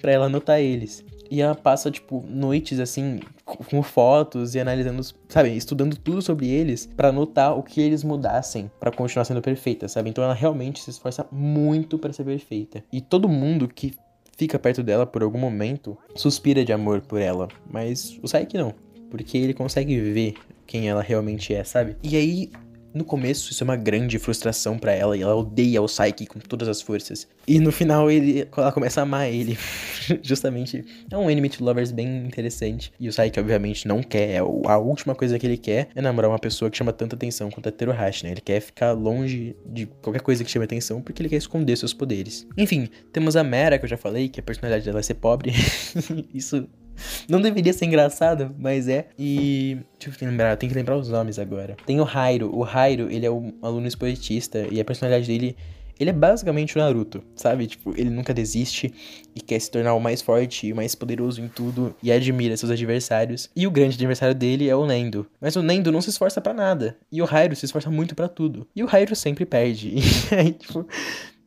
pra 0.00 0.12
ela 0.12 0.28
notar 0.28 0.60
eles. 0.60 1.04
E 1.30 1.40
ela 1.40 1.54
passa, 1.54 1.90
tipo, 1.90 2.24
noites 2.28 2.78
assim, 2.80 3.20
com 3.44 3.82
fotos 3.82 4.54
e 4.54 4.60
analisando, 4.60 5.02
sabe, 5.28 5.56
estudando 5.56 5.96
tudo 5.96 6.22
sobre 6.22 6.48
eles 6.48 6.86
para 6.96 7.12
notar 7.12 7.56
o 7.56 7.62
que 7.62 7.80
eles 7.80 8.02
mudassem 8.04 8.70
para 8.78 8.90
continuar 8.90 9.24
sendo 9.24 9.42
perfeita, 9.42 9.88
sabe? 9.88 10.10
Então 10.10 10.22
ela 10.22 10.34
realmente 10.34 10.80
se 10.80 10.90
esforça 10.90 11.26
muito 11.30 11.98
para 11.98 12.12
ser 12.12 12.24
perfeita. 12.24 12.82
E 12.92 13.00
todo 13.00 13.28
mundo 13.28 13.68
que 13.68 13.94
fica 14.36 14.58
perto 14.58 14.82
dela 14.82 15.06
por 15.06 15.22
algum 15.22 15.38
momento 15.38 15.96
suspira 16.14 16.64
de 16.64 16.72
amor 16.72 17.00
por 17.00 17.20
ela, 17.20 17.48
mas 17.70 18.18
o 18.22 18.28
Saiki 18.28 18.58
não, 18.58 18.74
porque 19.10 19.38
ele 19.38 19.54
consegue 19.54 19.98
ver 19.98 20.34
quem 20.66 20.88
ela 20.88 21.02
realmente 21.02 21.54
é, 21.54 21.64
sabe? 21.64 21.96
E 22.02 22.16
aí 22.16 22.50
no 22.96 23.04
começo, 23.04 23.52
isso 23.52 23.62
é 23.62 23.64
uma 23.64 23.76
grande 23.76 24.18
frustração 24.18 24.78
para 24.78 24.92
ela 24.92 25.16
e 25.16 25.22
ela 25.22 25.34
odeia 25.34 25.82
o 25.82 25.86
Saiki 25.86 26.26
com 26.26 26.38
todas 26.40 26.66
as 26.66 26.80
forças. 26.80 27.28
E 27.46 27.60
no 27.60 27.70
final, 27.70 28.10
ele, 28.10 28.48
ela 28.56 28.72
começa 28.72 29.00
a 29.00 29.02
amar 29.02 29.28
ele. 29.28 29.58
Justamente, 30.22 30.84
é 31.10 31.16
um 31.16 31.30
enemy 31.30 31.50
to 31.50 31.62
lovers 31.62 31.92
bem 31.92 32.26
interessante. 32.26 32.92
E 32.98 33.08
o 33.08 33.12
Saiki, 33.12 33.38
obviamente, 33.38 33.86
não 33.86 34.02
quer. 34.02 34.30
É 34.30 34.38
a 34.38 34.78
última 34.78 35.14
coisa 35.14 35.38
que 35.38 35.46
ele 35.46 35.58
quer 35.58 35.88
é 35.94 36.00
namorar 36.00 36.30
uma 36.30 36.38
pessoa 36.38 36.70
que 36.70 36.76
chama 36.78 36.92
tanta 36.92 37.14
atenção 37.14 37.50
quanto 37.50 37.68
a 37.68 37.72
Teruhashi, 37.72 38.24
né? 38.24 38.30
Ele 38.32 38.40
quer 38.40 38.60
ficar 38.60 38.92
longe 38.92 39.54
de 39.66 39.86
qualquer 40.00 40.22
coisa 40.22 40.42
que 40.42 40.50
chame 40.50 40.64
atenção 40.64 41.02
porque 41.02 41.20
ele 41.20 41.28
quer 41.28 41.36
esconder 41.36 41.76
seus 41.76 41.92
poderes. 41.92 42.46
Enfim, 42.56 42.88
temos 43.12 43.36
a 43.36 43.44
Mera, 43.44 43.78
que 43.78 43.84
eu 43.84 43.88
já 43.88 43.98
falei, 43.98 44.28
que 44.28 44.40
a 44.40 44.42
personalidade 44.42 44.86
dela 44.86 45.00
é 45.00 45.02
ser 45.02 45.14
pobre. 45.14 45.52
isso 46.32 46.66
não 47.28 47.40
deveria 47.40 47.72
ser 47.72 47.86
engraçado, 47.86 48.54
mas 48.58 48.88
é. 48.88 49.08
E. 49.18 49.78
Deixa 49.98 50.24
eu 50.24 50.28
lembrar, 50.28 50.56
tem 50.56 50.68
que 50.68 50.74
lembrar 50.74 50.96
os 50.96 51.08
nomes 51.08 51.38
agora. 51.38 51.76
Tem 51.86 52.00
o 52.00 52.04
Rairo. 52.04 52.54
O 52.54 52.62
Rairo, 52.62 53.10
ele 53.10 53.26
é 53.26 53.30
um 53.30 53.52
aluno 53.62 53.86
esportista 53.86 54.66
e 54.70 54.80
a 54.80 54.84
personalidade 54.84 55.26
dele. 55.26 55.56
Ele 55.98 56.10
é 56.10 56.12
basicamente 56.12 56.76
o 56.76 56.78
Naruto, 56.78 57.24
sabe? 57.34 57.66
Tipo, 57.66 57.94
ele 57.96 58.10
nunca 58.10 58.34
desiste 58.34 58.92
e 59.34 59.40
quer 59.40 59.58
se 59.58 59.70
tornar 59.70 59.94
o 59.94 60.00
mais 60.00 60.20
forte 60.20 60.66
e 60.66 60.72
o 60.72 60.76
mais 60.76 60.94
poderoso 60.94 61.40
em 61.40 61.48
tudo 61.48 61.96
e 62.02 62.12
admira 62.12 62.54
seus 62.54 62.70
adversários. 62.70 63.48
E 63.56 63.66
o 63.66 63.70
grande 63.70 63.94
adversário 63.94 64.34
dele 64.34 64.68
é 64.68 64.76
o 64.76 64.84
Nendo. 64.84 65.26
Mas 65.40 65.56
o 65.56 65.62
Nendo 65.62 65.90
não 65.90 66.02
se 66.02 66.10
esforça 66.10 66.38
para 66.38 66.52
nada. 66.52 66.98
E 67.10 67.22
o 67.22 67.24
Rairo 67.24 67.56
se 67.56 67.64
esforça 67.64 67.90
muito 67.90 68.14
para 68.14 68.28
tudo. 68.28 68.68
E 68.76 68.82
o 68.82 68.86
Rairo 68.86 69.16
sempre 69.16 69.46
perde. 69.46 69.94
E 70.30 70.34
aí, 70.34 70.52
tipo, 70.52 70.86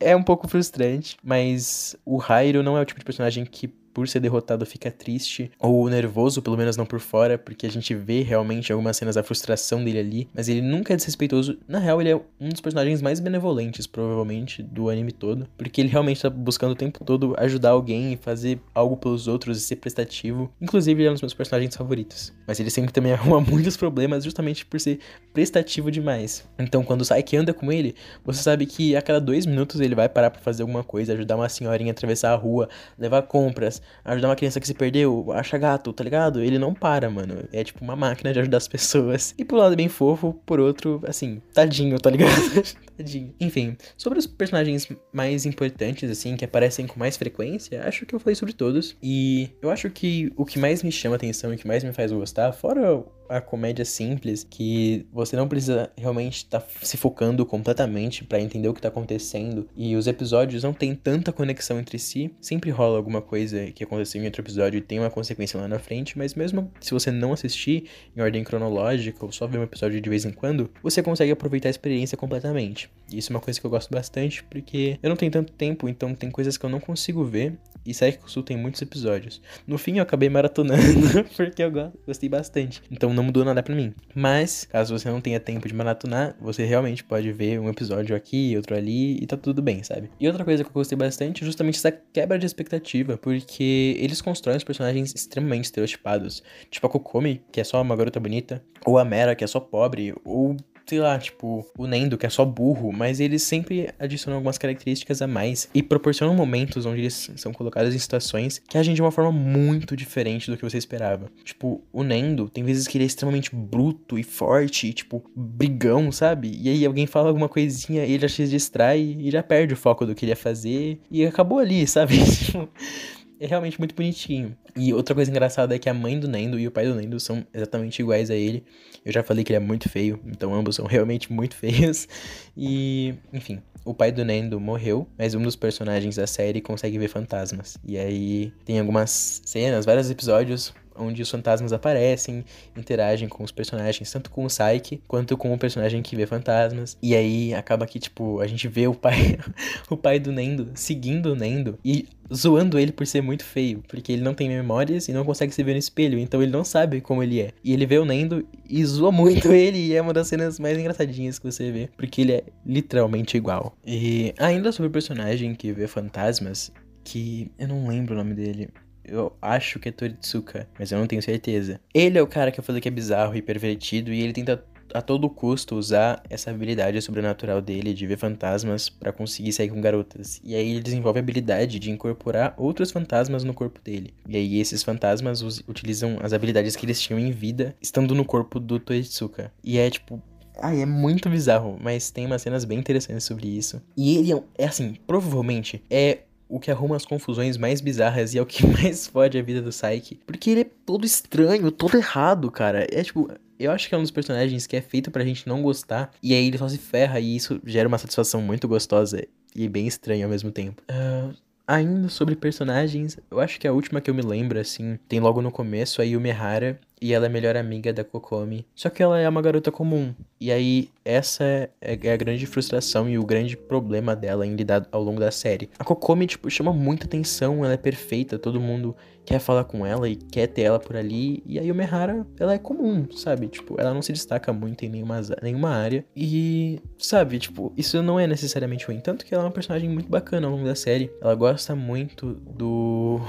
é 0.00 0.16
um 0.16 0.22
pouco 0.22 0.48
frustrante, 0.48 1.16
mas 1.22 1.94
o 2.04 2.16
Rairo 2.16 2.62
não 2.62 2.76
é 2.76 2.80
o 2.80 2.84
tipo 2.84 2.98
de 2.98 3.04
personagem 3.04 3.44
que 3.44 3.68
por 3.92 4.08
ser 4.08 4.20
derrotado 4.20 4.64
fica 4.66 4.90
triste 4.90 5.50
ou 5.58 5.88
nervoso, 5.88 6.42
pelo 6.42 6.56
menos 6.56 6.76
não 6.76 6.86
por 6.86 7.00
fora, 7.00 7.36
porque 7.38 7.66
a 7.66 7.70
gente 7.70 7.94
vê 7.94 8.22
realmente 8.22 8.72
algumas 8.72 8.96
cenas 8.96 9.14
da 9.14 9.22
frustração 9.22 9.82
dele 9.82 9.98
ali, 9.98 10.28
mas 10.34 10.48
ele 10.48 10.60
nunca 10.60 10.92
é 10.92 10.96
desrespeitoso. 10.96 11.58
Na 11.66 11.78
real, 11.78 12.00
ele 12.00 12.10
é 12.10 12.16
um 12.40 12.48
dos 12.48 12.60
personagens 12.60 13.02
mais 13.02 13.20
benevolentes, 13.20 13.86
provavelmente, 13.86 14.62
do 14.62 14.88
anime 14.88 15.12
todo, 15.12 15.46
porque 15.56 15.80
ele 15.80 15.88
realmente 15.88 16.22
tá 16.22 16.30
buscando 16.30 16.72
o 16.72 16.76
tempo 16.76 17.04
todo 17.04 17.34
ajudar 17.38 17.70
alguém 17.70 18.12
e 18.12 18.16
fazer 18.16 18.60
algo 18.74 18.96
pelos 18.96 19.26
outros 19.26 19.58
e 19.58 19.60
ser 19.60 19.76
prestativo. 19.76 20.50
Inclusive, 20.60 21.00
ele 21.00 21.08
é 21.08 21.10
um 21.10 21.14
dos 21.14 21.22
meus 21.22 21.34
personagens 21.34 21.76
favoritos. 21.76 22.32
Mas 22.46 22.60
ele 22.60 22.70
sempre 22.70 22.92
também 22.92 23.12
arruma 23.14 23.40
muitos 23.40 23.76
problemas 23.76 24.24
justamente 24.24 24.64
por 24.64 24.80
ser 24.80 24.98
prestativo 25.32 25.90
demais. 25.90 26.48
Então, 26.58 26.84
quando 26.84 27.04
sai 27.04 27.22
que 27.22 27.36
anda 27.36 27.52
com 27.52 27.72
ele, 27.72 27.94
você 28.24 28.42
sabe 28.42 28.66
que 28.66 28.96
a 28.96 29.02
cada 29.02 29.20
dois 29.20 29.46
minutos 29.46 29.80
ele 29.80 29.94
vai 29.94 30.08
parar 30.08 30.30
para 30.30 30.40
fazer 30.40 30.62
alguma 30.62 30.84
coisa, 30.84 31.12
ajudar 31.12 31.36
uma 31.36 31.48
senhorinha 31.48 31.90
a 31.90 31.92
atravessar 31.92 32.32
a 32.32 32.36
rua, 32.36 32.68
levar 32.98 33.22
compras, 33.22 33.79
ajudar 34.04 34.28
uma 34.28 34.36
criança 34.36 34.60
que 34.60 34.66
se 34.66 34.74
perdeu, 34.74 35.32
acha 35.32 35.56
gato, 35.58 35.92
tá 35.92 36.04
ligado? 36.04 36.42
Ele 36.42 36.58
não 36.58 36.74
para, 36.74 37.10
mano. 37.10 37.44
É 37.52 37.62
tipo 37.64 37.82
uma 37.84 37.96
máquina 37.96 38.32
de 38.32 38.40
ajudar 38.40 38.58
as 38.58 38.68
pessoas. 38.68 39.34
E 39.38 39.44
por 39.44 39.56
um 39.56 39.62
lado 39.62 39.72
é 39.72 39.76
bem 39.76 39.88
fofo, 39.88 40.34
por 40.44 40.60
outro, 40.60 41.00
assim, 41.06 41.40
tadinho, 41.52 41.98
tá 41.98 42.10
ligado? 42.10 42.30
tadinho. 43.02 43.34
Enfim, 43.40 43.76
sobre 43.96 44.18
os 44.18 44.26
personagens 44.26 44.88
mais 45.12 45.46
importantes, 45.46 46.10
assim, 46.10 46.36
que 46.36 46.44
aparecem 46.44 46.86
com 46.86 46.98
mais 46.98 47.16
frequência, 47.16 47.82
acho 47.86 48.06
que 48.06 48.14
eu 48.14 48.20
falei 48.20 48.34
sobre 48.34 48.54
todos. 48.54 48.96
E 49.02 49.50
eu 49.60 49.70
acho 49.70 49.90
que 49.90 50.32
o 50.36 50.44
que 50.44 50.58
mais 50.58 50.82
me 50.82 50.92
chama 50.92 51.16
atenção 51.16 51.52
e 51.52 51.56
que 51.56 51.66
mais 51.66 51.82
me 51.82 51.92
faz 51.92 52.12
gostar, 52.12 52.52
fora 52.52 53.04
a 53.30 53.40
comédia 53.40 53.84
simples, 53.84 54.44
que 54.48 55.06
você 55.12 55.36
não 55.36 55.46
precisa 55.46 55.88
realmente 55.96 56.38
estar 56.38 56.60
tá 56.60 56.66
se 56.82 56.96
focando 56.96 57.46
completamente 57.46 58.24
para 58.24 58.40
entender 58.40 58.68
o 58.68 58.74
que 58.74 58.82
tá 58.82 58.88
acontecendo, 58.88 59.68
e 59.76 59.94
os 59.94 60.08
episódios 60.08 60.64
não 60.64 60.72
têm 60.72 60.96
tanta 60.96 61.32
conexão 61.32 61.78
entre 61.78 61.96
si, 61.96 62.34
sempre 62.40 62.70
rola 62.70 62.96
alguma 62.96 63.22
coisa 63.22 63.70
que 63.70 63.84
aconteceu 63.84 64.20
em 64.20 64.24
outro 64.24 64.42
episódio 64.42 64.78
e 64.78 64.80
tem 64.80 64.98
uma 64.98 65.10
consequência 65.10 65.60
lá 65.60 65.68
na 65.68 65.78
frente, 65.78 66.18
mas 66.18 66.34
mesmo 66.34 66.72
se 66.80 66.92
você 66.92 67.12
não 67.12 67.32
assistir 67.32 67.84
em 68.16 68.20
ordem 68.20 68.42
cronológica 68.42 69.24
ou 69.24 69.30
só 69.30 69.46
ver 69.46 69.58
um 69.58 69.62
episódio 69.62 70.00
de 70.00 70.10
vez 70.10 70.24
em 70.24 70.32
quando, 70.32 70.68
você 70.82 71.00
consegue 71.00 71.30
aproveitar 71.30 71.68
a 71.68 71.70
experiência 71.70 72.18
completamente. 72.18 72.89
Isso 73.12 73.32
é 73.32 73.34
uma 73.34 73.40
coisa 73.40 73.60
que 73.60 73.66
eu 73.66 73.70
gosto 73.70 73.90
bastante, 73.90 74.42
porque 74.44 74.98
eu 75.02 75.08
não 75.08 75.16
tenho 75.16 75.32
tanto 75.32 75.52
tempo, 75.52 75.88
então 75.88 76.14
tem 76.14 76.30
coisas 76.30 76.56
que 76.56 76.64
eu 76.64 76.70
não 76.70 76.78
consigo 76.78 77.24
ver, 77.24 77.58
e 77.84 77.92
Sul 78.26 78.42
tem 78.42 78.56
muitos 78.56 78.80
episódios. 78.82 79.40
No 79.66 79.78
fim, 79.78 79.96
eu 79.96 80.02
acabei 80.02 80.28
maratonando, 80.28 80.82
porque 81.36 81.62
eu 81.62 81.92
gostei 82.06 82.28
bastante. 82.28 82.82
Então 82.90 83.12
não 83.12 83.22
mudou 83.22 83.44
nada 83.44 83.62
para 83.62 83.74
mim. 83.74 83.94
Mas, 84.14 84.64
caso 84.64 84.96
você 84.96 85.08
não 85.08 85.20
tenha 85.20 85.40
tempo 85.40 85.66
de 85.66 85.74
maratonar, 85.74 86.36
você 86.40 86.64
realmente 86.64 87.02
pode 87.02 87.32
ver 87.32 87.58
um 87.58 87.68
episódio 87.68 88.14
aqui, 88.14 88.54
outro 88.56 88.76
ali, 88.76 89.16
e 89.20 89.26
tá 89.26 89.36
tudo 89.36 89.62
bem, 89.62 89.82
sabe? 89.82 90.10
E 90.20 90.26
outra 90.26 90.44
coisa 90.44 90.62
que 90.62 90.68
eu 90.68 90.74
gostei 90.74 90.96
bastante 90.96 91.42
é 91.42 91.46
justamente 91.46 91.78
essa 91.78 91.90
quebra 91.90 92.38
de 92.38 92.46
expectativa, 92.46 93.16
porque 93.16 93.96
eles 93.98 94.20
constroem 94.20 94.56
os 94.56 94.64
personagens 94.64 95.14
extremamente 95.14 95.64
estereotipados. 95.64 96.42
Tipo 96.70 96.86
a 96.86 96.90
Kokomi, 96.90 97.42
que 97.50 97.60
é 97.60 97.64
só 97.64 97.80
uma 97.80 97.96
garota 97.96 98.20
bonita, 98.20 98.62
ou 98.84 98.98
a 98.98 99.04
Mera, 99.04 99.34
que 99.34 99.42
é 99.42 99.46
só 99.46 99.58
pobre, 99.58 100.14
ou 100.24 100.56
sei 100.86 100.98
lá, 100.98 101.18
tipo, 101.18 101.66
o 101.78 101.86
Nendo, 101.86 102.18
que 102.18 102.26
é 102.26 102.28
só 102.28 102.44
burro, 102.44 102.92
mas 102.92 103.20
eles 103.20 103.42
sempre 103.42 103.90
adicionam 103.98 104.36
algumas 104.36 104.58
características 104.58 105.22
a 105.22 105.26
mais 105.26 105.68
e 105.74 105.82
proporcionam 105.82 106.34
momentos 106.34 106.86
onde 106.86 107.00
eles 107.00 107.30
são 107.36 107.52
colocados 107.52 107.94
em 107.94 107.98
situações 107.98 108.60
que 108.68 108.76
agem 108.76 108.94
de 108.94 109.00
uma 109.00 109.10
forma 109.10 109.32
muito 109.32 109.96
diferente 109.96 110.50
do 110.50 110.56
que 110.56 110.64
você 110.64 110.78
esperava. 110.78 111.26
Tipo, 111.44 111.82
o 111.92 112.02
Nendo, 112.02 112.48
tem 112.48 112.64
vezes 112.64 112.86
que 112.86 112.96
ele 112.96 113.04
é 113.04 113.06
extremamente 113.06 113.54
bruto 113.54 114.18
e 114.18 114.22
forte, 114.22 114.88
e, 114.88 114.92
tipo, 114.92 115.22
brigão, 115.34 116.10
sabe? 116.10 116.56
E 116.60 116.68
aí 116.68 116.84
alguém 116.84 117.06
fala 117.06 117.28
alguma 117.28 117.48
coisinha, 117.48 118.02
ele 118.02 118.20
já 118.20 118.28
se 118.28 118.46
distrai 118.46 119.16
e 119.18 119.30
já 119.30 119.42
perde 119.42 119.74
o 119.74 119.76
foco 119.76 120.06
do 120.06 120.14
que 120.14 120.24
ele 120.24 120.32
ia 120.32 120.36
fazer 120.36 121.00
e 121.10 121.24
acabou 121.24 121.58
ali, 121.58 121.86
sabe? 121.86 122.18
É 123.40 123.46
realmente 123.46 123.78
muito 123.78 123.94
bonitinho. 123.94 124.54
E 124.76 124.92
outra 124.92 125.14
coisa 125.14 125.30
engraçada 125.30 125.74
é 125.74 125.78
que 125.78 125.88
a 125.88 125.94
mãe 125.94 126.20
do 126.20 126.28
Nendo 126.28 126.58
e 126.58 126.66
o 126.66 126.70
pai 126.70 126.86
do 126.86 126.94
Nendo 126.94 127.18
são 127.18 127.44
exatamente 127.54 128.00
iguais 128.00 128.30
a 128.30 128.34
ele. 128.34 128.62
Eu 129.02 129.10
já 129.10 129.22
falei 129.22 129.42
que 129.42 129.50
ele 129.50 129.56
é 129.56 129.66
muito 129.66 129.88
feio, 129.88 130.20
então 130.26 130.54
ambos 130.54 130.76
são 130.76 130.84
realmente 130.86 131.32
muito 131.32 131.56
feios. 131.56 132.06
E, 132.54 133.14
enfim, 133.32 133.62
o 133.82 133.94
pai 133.94 134.12
do 134.12 134.26
Nendo 134.26 134.60
morreu, 134.60 135.08
mas 135.16 135.34
um 135.34 135.40
dos 135.40 135.56
personagens 135.56 136.16
da 136.16 136.26
série 136.26 136.60
consegue 136.60 136.98
ver 136.98 137.08
fantasmas. 137.08 137.78
E 137.82 137.96
aí 137.96 138.52
tem 138.66 138.78
algumas 138.78 139.40
cenas, 139.46 139.86
vários 139.86 140.10
episódios 140.10 140.74
onde 140.96 141.22
os 141.22 141.30
fantasmas 141.30 141.72
aparecem, 141.72 142.44
interagem 142.76 143.28
com 143.28 143.42
os 143.42 143.52
personagens, 143.52 144.10
tanto 144.10 144.30
com 144.30 144.44
o 144.44 144.50
Saiki 144.50 145.00
quanto 145.06 145.36
com 145.36 145.52
o 145.52 145.58
personagem 145.58 146.02
que 146.02 146.16
vê 146.16 146.26
fantasmas. 146.26 146.96
E 147.02 147.14
aí 147.14 147.54
acaba 147.54 147.86
que, 147.86 147.98
tipo, 147.98 148.40
a 148.40 148.46
gente 148.46 148.68
vê 148.68 148.86
o 148.86 148.94
pai, 148.94 149.38
o 149.88 149.96
pai 149.96 150.18
do 150.18 150.32
Nendo 150.32 150.70
seguindo 150.74 151.32
o 151.32 151.36
Nendo 151.36 151.78
e 151.84 152.06
zoando 152.32 152.78
ele 152.78 152.92
por 152.92 153.06
ser 153.06 153.20
muito 153.20 153.44
feio, 153.44 153.82
porque 153.88 154.12
ele 154.12 154.22
não 154.22 154.34
tem 154.34 154.48
memórias 154.48 155.08
e 155.08 155.12
não 155.12 155.24
consegue 155.24 155.52
se 155.52 155.62
ver 155.62 155.72
no 155.72 155.78
espelho, 155.78 156.18
então 156.18 156.42
ele 156.42 156.52
não 156.52 156.64
sabe 156.64 157.00
como 157.00 157.22
ele 157.22 157.40
é. 157.40 157.50
E 157.62 157.72
ele 157.72 157.86
vê 157.86 157.98
o 157.98 158.04
Nendo 158.04 158.46
e 158.68 158.84
zoa 158.84 159.10
muito 159.10 159.50
ele, 159.52 159.78
e 159.78 159.94
é 159.94 160.00
uma 160.00 160.12
das 160.12 160.28
cenas 160.28 160.58
mais 160.58 160.78
engraçadinhas 160.78 161.38
que 161.38 161.50
você 161.50 161.70
vê, 161.72 161.88
porque 161.96 162.20
ele 162.20 162.32
é 162.32 162.44
literalmente 162.64 163.36
igual. 163.36 163.76
E 163.84 164.32
ainda 164.38 164.70
sobre 164.70 164.88
o 164.88 164.92
personagem 164.92 165.54
que 165.54 165.72
vê 165.72 165.86
fantasmas, 165.86 166.72
que 167.02 167.50
eu 167.58 167.66
não 167.66 167.88
lembro 167.88 168.14
o 168.14 168.18
nome 168.18 168.34
dele. 168.34 168.68
Eu 169.04 169.36
acho 169.40 169.78
que 169.78 169.88
é 169.88 169.92
Toritsuka, 169.92 170.68
mas 170.78 170.92
eu 170.92 170.98
não 170.98 171.06
tenho 171.06 171.22
certeza. 171.22 171.80
Ele 171.92 172.18
é 172.18 172.22
o 172.22 172.26
cara 172.26 172.50
que 172.50 172.60
eu 172.60 172.64
falei 172.64 172.80
que 172.80 172.88
é 172.88 172.90
bizarro 172.90 173.34
e 173.34 173.42
pervertido, 173.42 174.12
e 174.12 174.20
ele 174.20 174.32
tenta 174.32 174.64
a 174.94 175.00
todo 175.00 175.30
custo 175.30 175.76
usar 175.76 176.22
essa 176.28 176.50
habilidade 176.50 177.00
sobrenatural 177.00 177.60
dele 177.60 177.94
de 177.94 178.06
ver 178.06 178.18
fantasmas 178.18 178.88
para 178.88 179.12
conseguir 179.12 179.52
sair 179.52 179.68
com 179.68 179.80
garotas. 179.80 180.40
E 180.44 180.54
aí 180.54 180.70
ele 180.70 180.80
desenvolve 180.80 181.18
a 181.18 181.22
habilidade 181.22 181.78
de 181.78 181.90
incorporar 181.90 182.54
outros 182.56 182.90
fantasmas 182.90 183.44
no 183.44 183.54
corpo 183.54 183.80
dele. 183.82 184.12
E 184.28 184.36
aí 184.36 184.58
esses 184.58 184.82
fantasmas 184.82 185.42
utilizam 185.68 186.18
as 186.22 186.32
habilidades 186.32 186.76
que 186.76 186.84
eles 186.86 187.00
tinham 187.00 187.18
em 187.18 187.30
vida, 187.30 187.74
estando 187.80 188.14
no 188.14 188.24
corpo 188.24 188.58
do 188.58 188.78
Toritsuka. 188.78 189.52
E 189.62 189.78
é 189.78 189.88
tipo 189.90 190.22
Ai, 190.62 190.82
é 190.82 190.86
muito 190.86 191.30
bizarro, 191.30 191.78
mas 191.80 192.10
tem 192.10 192.26
umas 192.26 192.42
cenas 192.42 192.66
bem 192.66 192.78
interessantes 192.78 193.24
sobre 193.24 193.48
isso. 193.48 193.80
E 193.96 194.18
ele 194.18 194.32
é, 194.32 194.42
é 194.58 194.64
assim, 194.66 194.94
provavelmente 195.06 195.82
é 195.88 196.18
o 196.50 196.58
que 196.58 196.70
arruma 196.70 196.96
as 196.96 197.06
confusões 197.06 197.56
mais 197.56 197.80
bizarras 197.80 198.34
e 198.34 198.38
é 198.38 198.42
o 198.42 198.46
que 198.46 198.66
mais 198.66 199.06
fode 199.06 199.38
a 199.38 199.42
vida 199.42 199.62
do 199.62 199.70
Psyche. 199.70 200.18
Porque 200.26 200.50
ele 200.50 200.60
é 200.62 200.66
todo 200.84 201.06
estranho, 201.06 201.70
todo 201.70 201.96
errado, 201.96 202.50
cara. 202.50 202.86
É 202.90 203.02
tipo, 203.02 203.30
eu 203.58 203.70
acho 203.70 203.88
que 203.88 203.94
é 203.94 203.98
um 203.98 204.02
dos 204.02 204.10
personagens 204.10 204.66
que 204.66 204.76
é 204.76 204.80
feito 204.80 205.10
pra 205.10 205.24
gente 205.24 205.46
não 205.46 205.62
gostar. 205.62 206.10
E 206.22 206.34
aí 206.34 206.46
ele 206.46 206.58
só 206.58 206.68
se 206.68 206.78
ferra 206.78 207.20
e 207.20 207.36
isso 207.36 207.60
gera 207.64 207.86
uma 207.86 207.98
satisfação 207.98 208.42
muito 208.42 208.66
gostosa 208.66 209.24
e 209.54 209.68
bem 209.68 209.86
estranha 209.86 210.24
ao 210.24 210.30
mesmo 210.30 210.50
tempo. 210.50 210.82
Uh, 210.90 211.34
ainda 211.66 212.08
sobre 212.08 212.34
personagens, 212.34 213.18
eu 213.30 213.38
acho 213.38 213.60
que 213.60 213.68
a 213.68 213.72
última 213.72 214.00
que 214.00 214.10
eu 214.10 214.14
me 214.14 214.22
lembro, 214.22 214.58
assim, 214.58 214.98
tem 215.08 215.20
logo 215.20 215.40
no 215.40 215.52
começo 215.52 216.02
a 216.02 216.04
Yumi 216.04 216.30
Hara 216.30 216.80
e 217.00 217.14
ela 217.14 217.26
é 217.26 217.28
melhor 217.28 217.56
amiga 217.56 217.92
da 217.92 218.04
Kokomi. 218.04 218.66
Só 218.74 218.90
que 218.90 219.02
ela 219.02 219.18
é 219.18 219.28
uma 219.28 219.40
garota 219.40 219.72
comum. 219.72 220.14
E 220.38 220.52
aí, 220.52 220.90
essa 221.04 221.44
é, 221.44 221.70
é 221.80 222.12
a 222.12 222.16
grande 222.16 222.46
frustração 222.46 223.08
e 223.08 223.18
o 223.18 223.24
grande 223.24 223.56
problema 223.56 224.14
dela 224.14 224.46
em 224.46 224.54
lidar 224.54 224.86
ao 224.92 225.02
longo 225.02 225.18
da 225.18 225.30
série. 225.30 225.70
A 225.78 225.84
Kokomi, 225.84 226.26
tipo, 226.26 226.50
chama 226.50 226.72
muita 226.72 227.06
atenção, 227.06 227.64
ela 227.64 227.74
é 227.74 227.78
perfeita, 227.78 228.38
todo 228.38 228.60
mundo 228.60 228.94
quer 229.24 229.38
falar 229.38 229.64
com 229.64 229.86
ela 229.86 230.08
e 230.08 230.16
quer 230.16 230.46
ter 230.46 230.62
ela 230.62 230.78
por 230.78 230.96
ali. 230.96 231.42
E 231.46 231.58
aí, 231.58 231.70
o 231.70 231.74
Mehara, 231.74 232.26
ela 232.38 232.54
é 232.54 232.58
comum, 232.58 233.06
sabe? 233.12 233.48
Tipo, 233.48 233.80
ela 233.80 233.94
não 233.94 234.02
se 234.02 234.12
destaca 234.12 234.52
muito 234.52 234.84
em 234.84 234.88
nenhuma, 234.88 235.20
nenhuma 235.42 235.70
área. 235.70 236.04
E, 236.14 236.80
sabe, 236.98 237.38
tipo, 237.38 237.72
isso 237.76 238.02
não 238.02 238.20
é 238.20 238.26
necessariamente 238.26 238.86
ruim. 238.86 239.00
Tanto 239.00 239.24
que 239.24 239.34
ela 239.34 239.44
é 239.44 239.46
uma 239.46 239.52
personagem 239.52 239.88
muito 239.88 240.08
bacana 240.08 240.46
ao 240.46 240.52
longo 240.52 240.66
da 240.66 240.74
série. 240.74 241.10
Ela 241.20 241.34
gosta 241.34 241.74
muito 241.74 242.34
do. 242.34 243.20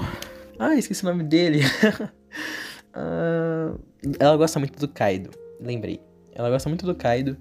Ah, 0.58 0.74
esqueci 0.74 1.02
o 1.04 1.08
nome 1.08 1.24
dele. 1.24 1.60
Uh, 2.94 3.80
ela 4.18 4.36
gosta 4.36 4.58
muito 4.58 4.78
do 4.78 4.88
Kaido, 4.88 5.30
lembrei. 5.60 6.00
Ela 6.34 6.50
gosta 6.50 6.68
muito 6.68 6.86
do 6.86 6.94
Kaido. 6.94 7.36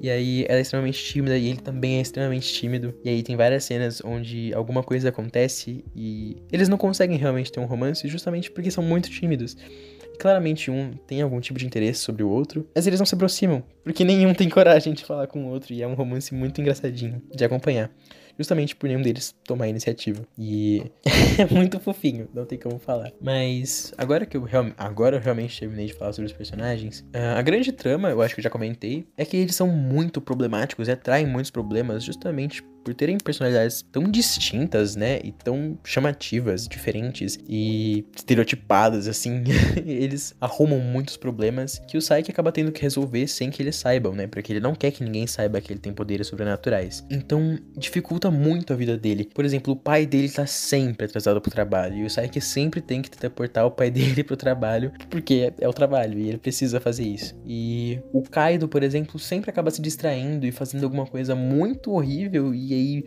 E 0.00 0.08
aí 0.08 0.46
ela 0.48 0.58
é 0.58 0.62
extremamente 0.62 1.04
tímida 1.04 1.36
e 1.36 1.48
ele 1.48 1.58
também 1.60 1.98
é 1.98 2.00
extremamente 2.00 2.50
tímido. 2.52 2.94
E 3.04 3.10
aí 3.10 3.22
tem 3.22 3.36
várias 3.36 3.64
cenas 3.64 4.00
onde 4.02 4.52
alguma 4.54 4.82
coisa 4.82 5.10
acontece 5.10 5.84
e 5.94 6.38
eles 6.50 6.70
não 6.70 6.78
conseguem 6.78 7.18
realmente 7.18 7.52
ter 7.52 7.60
um 7.60 7.66
romance 7.66 8.08
justamente 8.08 8.50
porque 8.50 8.70
são 8.70 8.82
muito 8.82 9.10
tímidos. 9.10 9.58
E 10.14 10.16
claramente 10.16 10.70
um 10.70 10.92
tem 11.06 11.20
algum 11.20 11.38
tipo 11.38 11.58
de 11.58 11.66
interesse 11.66 12.00
sobre 12.00 12.22
o 12.22 12.30
outro, 12.30 12.66
mas 12.74 12.86
eles 12.86 12.98
não 12.98 13.04
se 13.04 13.14
aproximam, 13.14 13.62
porque 13.84 14.02
nenhum 14.02 14.32
tem 14.32 14.48
coragem 14.48 14.94
de 14.94 15.04
falar 15.04 15.26
com 15.26 15.44
o 15.44 15.48
outro 15.50 15.74
e 15.74 15.82
é 15.82 15.86
um 15.86 15.94
romance 15.94 16.34
muito 16.34 16.62
engraçadinho 16.62 17.20
de 17.34 17.44
acompanhar 17.44 17.90
justamente 18.40 18.74
por 18.74 18.88
nenhum 18.88 19.02
deles 19.02 19.34
tomar 19.44 19.66
a 19.66 19.68
iniciativa. 19.68 20.26
E 20.38 20.90
é 21.38 21.54
muito 21.54 21.78
fofinho, 21.78 22.26
não 22.34 22.46
tem 22.46 22.58
como 22.58 22.78
falar. 22.78 23.12
Mas 23.20 23.92
agora 23.98 24.24
que 24.24 24.34
eu, 24.34 24.42
real, 24.42 24.66
agora 24.78 25.16
eu 25.16 25.20
realmente 25.20 25.60
terminei 25.60 25.86
de 25.86 25.92
falar 25.92 26.14
sobre 26.14 26.30
os 26.30 26.32
personagens, 26.32 27.00
uh, 27.14 27.36
a 27.36 27.42
grande 27.42 27.70
trama, 27.70 28.08
eu 28.08 28.22
acho 28.22 28.34
que 28.34 28.40
eu 28.40 28.44
já 28.44 28.48
comentei, 28.48 29.06
é 29.14 29.26
que 29.26 29.36
eles 29.36 29.54
são 29.54 29.68
muito 29.68 30.22
problemáticos 30.22 30.88
e 30.88 30.90
atraem 30.90 31.26
muitos 31.26 31.50
problemas 31.50 32.02
justamente 32.02 32.64
por 32.84 32.94
terem 32.94 33.18
personalidades 33.18 33.84
tão 33.90 34.04
distintas, 34.04 34.96
né? 34.96 35.20
E 35.22 35.32
tão 35.32 35.78
chamativas, 35.84 36.66
diferentes 36.66 37.38
e 37.48 38.04
estereotipadas, 38.14 39.08
assim, 39.08 39.42
eles 39.86 40.34
arrumam 40.40 40.78
muitos 40.80 41.16
problemas 41.16 41.80
que 41.86 41.96
o 41.96 42.02
Saiki 42.02 42.30
acaba 42.30 42.52
tendo 42.52 42.72
que 42.72 42.82
resolver 42.82 43.26
sem 43.26 43.50
que 43.50 43.62
eles 43.62 43.76
saibam, 43.76 44.14
né? 44.14 44.26
Porque 44.26 44.52
ele 44.52 44.60
não 44.60 44.74
quer 44.74 44.90
que 44.90 45.04
ninguém 45.04 45.26
saiba 45.26 45.60
que 45.60 45.72
ele 45.72 45.80
tem 45.80 45.92
poderes 45.92 46.26
sobrenaturais. 46.26 47.04
Então, 47.10 47.58
dificulta 47.76 48.30
muito 48.30 48.72
a 48.72 48.76
vida 48.76 48.96
dele. 48.96 49.28
Por 49.34 49.44
exemplo, 49.44 49.72
o 49.72 49.76
pai 49.76 50.06
dele 50.06 50.28
tá 50.28 50.46
sempre 50.46 51.06
atrasado 51.06 51.40
pro 51.40 51.50
trabalho 51.50 51.96
e 51.96 52.04
o 52.04 52.10
Saiki 52.10 52.40
sempre 52.40 52.80
tem 52.80 53.02
que 53.02 53.10
teleportar 53.10 53.66
o 53.66 53.70
pai 53.70 53.90
dele 53.90 54.24
pro 54.24 54.36
trabalho, 54.36 54.92
porque 55.08 55.52
é, 55.60 55.68
o 55.68 55.72
trabalho 55.72 56.18
e 56.18 56.28
ele 56.28 56.38
precisa 56.38 56.80
fazer 56.80 57.04
isso. 57.04 57.34
E 57.46 58.00
o 58.12 58.22
Kaido, 58.22 58.68
por 58.68 58.82
exemplo, 58.82 59.18
sempre 59.18 59.50
acaba 59.50 59.70
se 59.70 59.80
distraindo 59.82 60.46
e 60.46 60.52
fazendo 60.52 60.84
alguma 60.84 61.06
coisa 61.06 61.34
muito 61.34 61.92
horrível 61.92 62.54
e 62.54 62.69
e 62.70 62.74
aí, 62.74 63.04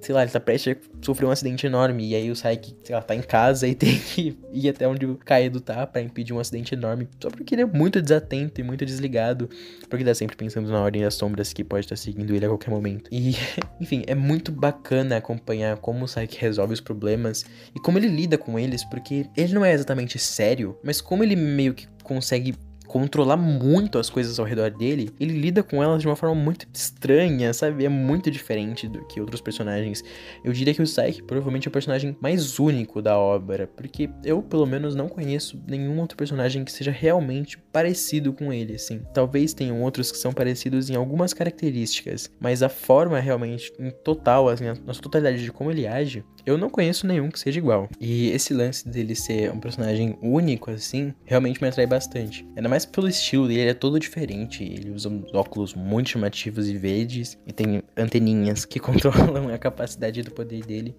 sei 0.00 0.14
lá, 0.14 0.22
ele 0.22 0.30
tá 0.30 0.38
prestes 0.38 0.76
a 0.76 1.04
sofrer 1.04 1.26
um 1.26 1.30
acidente 1.30 1.66
enorme. 1.66 2.10
E 2.10 2.14
aí 2.14 2.30
o 2.30 2.36
Saiki, 2.36 2.76
sei 2.84 2.94
lá, 2.94 3.02
tá 3.02 3.14
em 3.14 3.22
casa 3.22 3.66
e 3.66 3.74
tem 3.76 3.98
que 3.98 4.36
ir 4.52 4.68
até 4.68 4.86
onde 4.86 5.06
o 5.06 5.16
Kaido 5.16 5.60
tá 5.60 5.86
para 5.86 6.02
impedir 6.02 6.32
um 6.32 6.38
acidente 6.38 6.74
enorme. 6.74 7.08
Só 7.20 7.30
porque 7.30 7.54
ele 7.54 7.62
é 7.62 7.66
muito 7.66 8.00
desatento 8.00 8.60
e 8.60 8.64
muito 8.64 8.84
desligado. 8.84 9.48
Porque 9.88 10.02
ele 10.02 10.14
sempre 10.14 10.36
pensando 10.36 10.70
na 10.70 10.80
ordem 10.80 11.02
das 11.02 11.14
sombras 11.14 11.52
que 11.52 11.64
pode 11.64 11.86
estar 11.86 11.96
seguindo 11.96 12.34
ele 12.34 12.44
a 12.44 12.48
qualquer 12.48 12.70
momento. 12.70 13.08
E, 13.10 13.34
enfim, 13.80 14.02
é 14.06 14.14
muito 14.14 14.52
bacana 14.52 15.16
acompanhar 15.16 15.76
como 15.78 16.04
o 16.04 16.08
Saiki 16.08 16.38
resolve 16.38 16.74
os 16.74 16.80
problemas 16.80 17.44
e 17.74 17.80
como 17.80 17.98
ele 17.98 18.08
lida 18.08 18.36
com 18.38 18.58
eles, 18.58 18.84
porque 18.84 19.26
ele 19.36 19.54
não 19.54 19.64
é 19.64 19.72
exatamente 19.72 20.18
sério, 20.18 20.78
mas 20.82 21.00
como 21.00 21.22
ele 21.22 21.36
meio 21.36 21.74
que 21.74 21.88
consegue 22.02 22.54
controlar 22.94 23.36
muito 23.36 23.98
as 23.98 24.08
coisas 24.08 24.38
ao 24.38 24.46
redor 24.46 24.70
dele, 24.70 25.10
ele 25.18 25.36
lida 25.36 25.64
com 25.64 25.82
elas 25.82 26.00
de 26.00 26.06
uma 26.06 26.14
forma 26.14 26.36
muito 26.36 26.64
estranha, 26.72 27.52
sabe? 27.52 27.84
É 27.84 27.88
muito 27.88 28.30
diferente 28.30 28.86
do 28.86 29.04
que 29.04 29.20
outros 29.20 29.40
personagens. 29.40 30.04
Eu 30.44 30.52
diria 30.52 30.72
que 30.72 30.80
o 30.80 30.84
Psyche 30.84 31.20
provavelmente 31.20 31.66
é 31.66 31.70
o 31.70 31.72
personagem 31.72 32.16
mais 32.20 32.60
único 32.60 33.02
da 33.02 33.18
obra, 33.18 33.66
porque 33.66 34.08
eu, 34.24 34.40
pelo 34.40 34.64
menos, 34.64 34.94
não 34.94 35.08
conheço 35.08 35.60
nenhum 35.66 35.98
outro 35.98 36.16
personagem 36.16 36.64
que 36.64 36.70
seja 36.70 36.92
realmente 36.92 37.58
parecido 37.72 38.32
com 38.32 38.52
ele, 38.52 38.76
assim. 38.76 39.00
Talvez 39.12 39.52
tenham 39.52 39.82
outros 39.82 40.12
que 40.12 40.18
são 40.18 40.32
parecidos 40.32 40.88
em 40.88 40.94
algumas 40.94 41.34
características, 41.34 42.30
mas 42.38 42.62
a 42.62 42.68
forma 42.68 43.18
realmente, 43.18 43.72
em 43.76 43.90
total, 43.90 44.48
assim, 44.48 44.66
na 44.66 44.94
totalidade 44.94 45.42
de 45.42 45.50
como 45.50 45.72
ele 45.72 45.84
age, 45.84 46.24
eu 46.46 46.56
não 46.56 46.70
conheço 46.70 47.08
nenhum 47.08 47.28
que 47.28 47.40
seja 47.40 47.58
igual. 47.58 47.88
E 48.00 48.28
esse 48.30 48.54
lance 48.54 48.88
dele 48.88 49.16
ser 49.16 49.50
um 49.50 49.58
personagem 49.58 50.16
único, 50.22 50.70
assim, 50.70 51.12
realmente 51.24 51.60
me 51.60 51.66
atrai 51.66 51.86
bastante. 51.86 52.46
Ainda 52.56 52.68
mais 52.68 52.83
pelo 52.84 53.08
estilo 53.08 53.46
dele, 53.48 53.60
ele 53.60 53.70
é 53.70 53.74
todo 53.74 53.98
diferente. 53.98 54.62
Ele 54.62 54.90
usa 54.90 55.10
óculos 55.32 55.74
muito 55.74 56.10
chamativos 56.10 56.68
e 56.68 56.76
verdes, 56.76 57.38
e 57.46 57.52
tem 57.52 57.82
anteninhas 57.96 58.64
que 58.64 58.78
controlam 58.80 59.48
a 59.48 59.58
capacidade 59.58 60.22
do 60.22 60.30
poder 60.30 60.64
dele 60.64 60.94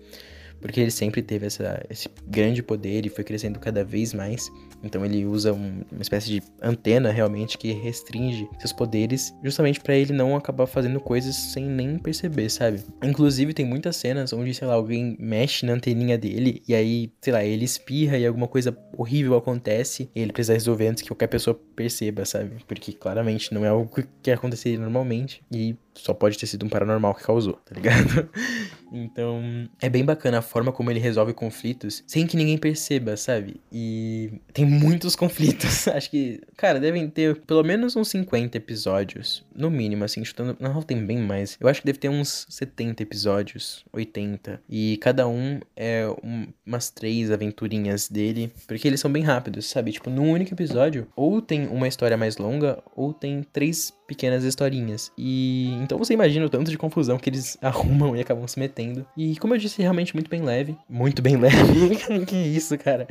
porque 0.59 0.79
ele 0.79 0.91
sempre 0.91 1.21
teve 1.21 1.45
essa, 1.45 1.85
esse 1.89 2.09
grande 2.25 2.63
poder 2.63 3.05
e 3.05 3.09
foi 3.09 3.23
crescendo 3.23 3.59
cada 3.59 3.83
vez 3.83 4.13
mais. 4.13 4.51
Então 4.85 5.03
ele 5.03 5.25
usa 5.25 5.51
um, 5.51 5.81
uma 5.91 6.01
espécie 6.01 6.27
de 6.27 6.43
antena 6.61 7.11
realmente 7.11 7.57
que 7.57 7.71
restringe 7.73 8.47
seus 8.59 8.71
poderes, 8.71 9.33
justamente 9.43 9.79
para 9.79 9.95
ele 9.95 10.13
não 10.13 10.35
acabar 10.35 10.67
fazendo 10.67 10.99
coisas 10.99 11.35
sem 11.35 11.65
nem 11.65 11.97
perceber, 11.97 12.49
sabe? 12.49 12.83
Inclusive 13.03 13.53
tem 13.53 13.65
muitas 13.65 13.95
cenas 13.95 14.31
onde, 14.31 14.53
sei 14.53 14.67
lá, 14.67 14.75
alguém 14.75 15.17
mexe 15.19 15.65
na 15.65 15.73
anteninha 15.73 16.17
dele 16.17 16.61
e 16.67 16.75
aí, 16.75 17.11
sei 17.21 17.33
lá, 17.33 17.43
ele 17.43 17.65
espirra 17.65 18.17
e 18.17 18.25
alguma 18.25 18.47
coisa 18.47 18.77
horrível 18.97 19.35
acontece 19.35 20.09
e 20.15 20.21
ele 20.21 20.31
precisa 20.31 20.53
resolver 20.53 20.87
antes 20.87 21.01
que 21.01 21.09
qualquer 21.09 21.27
pessoa 21.27 21.59
perceba, 21.75 22.23
sabe? 22.25 22.57
Porque 22.67 22.93
claramente 22.93 23.53
não 23.53 23.65
é 23.65 23.69
algo 23.69 23.91
que 24.21 24.31
aconteceria 24.31 24.79
normalmente 24.79 25.41
e 25.51 25.75
só 25.95 26.13
pode 26.13 26.37
ter 26.37 26.45
sido 26.45 26.65
um 26.65 26.69
paranormal 26.69 27.15
que 27.15 27.23
causou, 27.23 27.53
tá 27.53 27.73
ligado? 27.73 28.29
então, 28.97 29.67
é 29.81 29.89
bem 29.89 30.03
bacana 30.03 30.39
a 30.39 30.41
forma 30.41 30.71
como 30.71 30.89
ele 30.89 30.99
resolve 30.99 31.33
conflitos 31.33 32.03
sem 32.07 32.25
que 32.25 32.37
ninguém 32.37 32.57
perceba, 32.57 33.17
sabe? 33.17 33.59
E 33.71 34.41
tem 34.53 34.65
muitos 34.65 35.15
conflitos. 35.17 35.87
Acho 35.89 36.09
que, 36.09 36.41
cara, 36.55 36.79
devem 36.79 37.09
ter 37.09 37.35
pelo 37.41 37.63
menos 37.63 37.95
uns 37.95 38.09
50 38.09 38.57
episódios, 38.57 39.43
no 39.55 39.69
mínimo, 39.69 40.03
assim, 40.03 40.23
chutando. 40.23 40.55
Não, 40.59 40.81
tem 40.81 41.05
bem 41.05 41.17
mais. 41.17 41.57
Eu 41.59 41.67
acho 41.67 41.81
que 41.81 41.85
deve 41.85 41.99
ter 41.99 42.09
uns 42.09 42.45
70 42.49 43.03
episódios, 43.03 43.85
80. 43.91 44.61
E 44.69 44.97
cada 44.97 45.27
um 45.27 45.59
é 45.75 46.07
um, 46.23 46.47
umas 46.65 46.89
três 46.89 47.31
aventurinhas 47.31 48.09
dele, 48.09 48.51
porque 48.67 48.87
eles 48.87 48.99
são 48.99 49.11
bem 49.11 49.23
rápidos, 49.23 49.69
sabe? 49.69 49.91
Tipo, 49.91 50.09
num 50.09 50.31
único 50.31 50.53
episódio, 50.53 51.07
ou 51.15 51.41
tem 51.41 51.67
uma 51.67 51.87
história 51.87 52.17
mais 52.17 52.37
longa, 52.37 52.81
ou 52.95 53.13
tem 53.13 53.43
três 53.51 53.93
pequenas 54.07 54.43
historinhas. 54.43 55.11
E 55.17 55.71
então 55.81 55.97
você 55.97 56.13
imagina 56.13 56.45
o 56.45 56.49
tanto 56.49 56.71
de 56.71 56.77
confusão 56.77 57.17
que 57.17 57.29
eles 57.29 57.57
arrumam 57.61 58.15
e 58.15 58.21
acabam 58.21 58.47
se 58.47 58.59
metendo. 58.59 59.05
E 59.15 59.35
como 59.37 59.53
eu 59.53 59.57
disse, 59.57 59.81
realmente 59.81 60.13
muito 60.13 60.29
bem 60.29 60.41
leve. 60.41 60.77
Muito 60.89 61.21
bem 61.21 61.35
leve. 61.37 61.95
que 62.25 62.35
isso, 62.35 62.77
cara. 62.77 63.07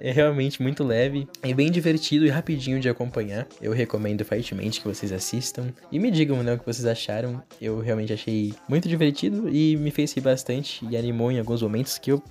É 0.00 0.10
realmente 0.10 0.62
muito 0.62 0.84
leve. 0.84 1.28
É 1.42 1.52
bem 1.54 1.70
divertido 1.70 2.26
e 2.26 2.28
rapidinho 2.28 2.80
de 2.80 2.88
acompanhar. 2.88 3.46
Eu 3.60 3.72
recomendo 3.72 4.24
fortemente 4.24 4.80
que 4.80 4.88
vocês 4.88 5.12
assistam. 5.12 5.72
E 5.90 5.98
me 5.98 6.10
digam 6.10 6.42
né, 6.42 6.54
o 6.54 6.58
que 6.58 6.66
vocês 6.66 6.86
acharam. 6.86 7.42
Eu 7.60 7.80
realmente 7.80 8.12
achei 8.12 8.54
muito 8.68 8.88
divertido 8.88 9.48
e 9.48 9.76
me 9.76 9.90
fez 9.90 10.12
rir 10.12 10.20
bastante. 10.20 10.86
E 10.90 10.96
animou 10.96 11.30
em 11.30 11.38
alguns 11.38 11.62
momentos 11.62 11.98
que 11.98 12.12
eu 12.12 12.22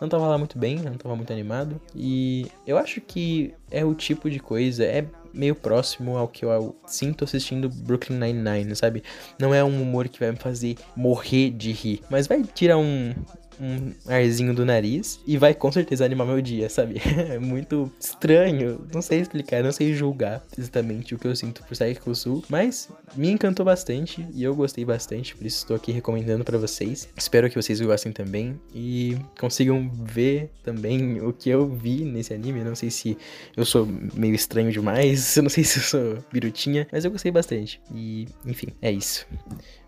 não 0.00 0.08
tava 0.08 0.26
lá 0.26 0.38
muito 0.38 0.58
bem, 0.58 0.76
não 0.76 0.94
tava 0.94 1.14
muito 1.14 1.32
animado. 1.32 1.80
E 1.94 2.46
eu 2.66 2.78
acho 2.78 3.00
que 3.00 3.54
é 3.70 3.84
o 3.84 3.94
tipo 3.94 4.28
de 4.30 4.38
coisa. 4.38 4.84
É 4.84 5.04
meio 5.32 5.54
próximo 5.54 6.16
ao 6.16 6.28
que 6.28 6.44
eu 6.44 6.76
sinto 6.86 7.24
assistindo 7.24 7.68
Brooklyn 7.68 8.18
Nine-Nine, 8.18 8.76
sabe? 8.76 9.02
Não 9.38 9.54
é 9.54 9.62
um 9.62 9.82
humor 9.82 10.08
que 10.08 10.20
vai 10.20 10.30
me 10.30 10.36
fazer 10.36 10.76
morrer 10.96 11.50
de 11.50 11.72
rir, 11.72 12.00
mas 12.10 12.26
vai 12.26 12.42
tirar 12.42 12.78
um 12.78 13.14
um 13.60 13.92
arzinho 14.06 14.54
do 14.54 14.64
nariz 14.64 15.20
e 15.26 15.36
vai 15.36 15.54
com 15.54 15.70
certeza 15.70 16.04
animar 16.04 16.26
meu 16.26 16.40
dia, 16.40 16.68
sabe? 16.68 17.00
É 17.32 17.38
muito 17.38 17.90
estranho, 18.00 18.84
não 18.92 19.00
sei 19.00 19.20
explicar, 19.20 19.62
não 19.62 19.72
sei 19.72 19.94
julgar 19.94 20.42
exatamente 20.58 21.14
o 21.14 21.18
que 21.18 21.26
eu 21.26 21.36
sinto 21.36 21.62
por 21.62 21.76
Psycho 21.76 22.14
Sul, 22.14 22.44
mas 22.48 22.88
me 23.14 23.30
encantou 23.30 23.64
bastante 23.64 24.26
e 24.34 24.42
eu 24.42 24.54
gostei 24.54 24.84
bastante, 24.84 25.36
por 25.36 25.46
isso 25.46 25.58
estou 25.58 25.76
aqui 25.76 25.92
recomendando 25.92 26.44
para 26.44 26.58
vocês. 26.58 27.08
Espero 27.16 27.48
que 27.48 27.56
vocês 27.56 27.80
gostem 27.80 28.12
também 28.12 28.60
e 28.74 29.16
consigam 29.38 29.90
ver 30.02 30.50
também 30.62 31.20
o 31.20 31.32
que 31.32 31.48
eu 31.48 31.68
vi 31.68 32.04
nesse 32.04 32.34
anime. 32.34 32.64
Não 32.64 32.74
sei 32.74 32.90
se 32.90 33.16
eu 33.56 33.64
sou 33.64 33.86
meio 34.14 34.34
estranho 34.34 34.70
demais, 34.70 35.36
eu 35.36 35.42
não 35.44 35.50
sei 35.50 35.64
se 35.64 35.78
eu 35.78 35.82
sou 35.82 36.24
birutinha, 36.32 36.86
mas 36.90 37.04
eu 37.04 37.10
gostei 37.10 37.30
bastante. 37.30 37.80
E, 37.94 38.26
enfim, 38.44 38.68
é 38.80 38.90
isso. 38.90 39.26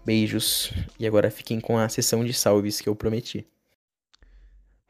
Beijos. 0.04 0.70
E 0.98 1.06
agora 1.06 1.30
fiquem 1.30 1.60
com 1.60 1.78
a 1.78 1.88
sessão 1.88 2.24
de 2.24 2.32
salves 2.32 2.80
que 2.80 2.88
eu 2.88 2.96
prometi. 2.96 3.46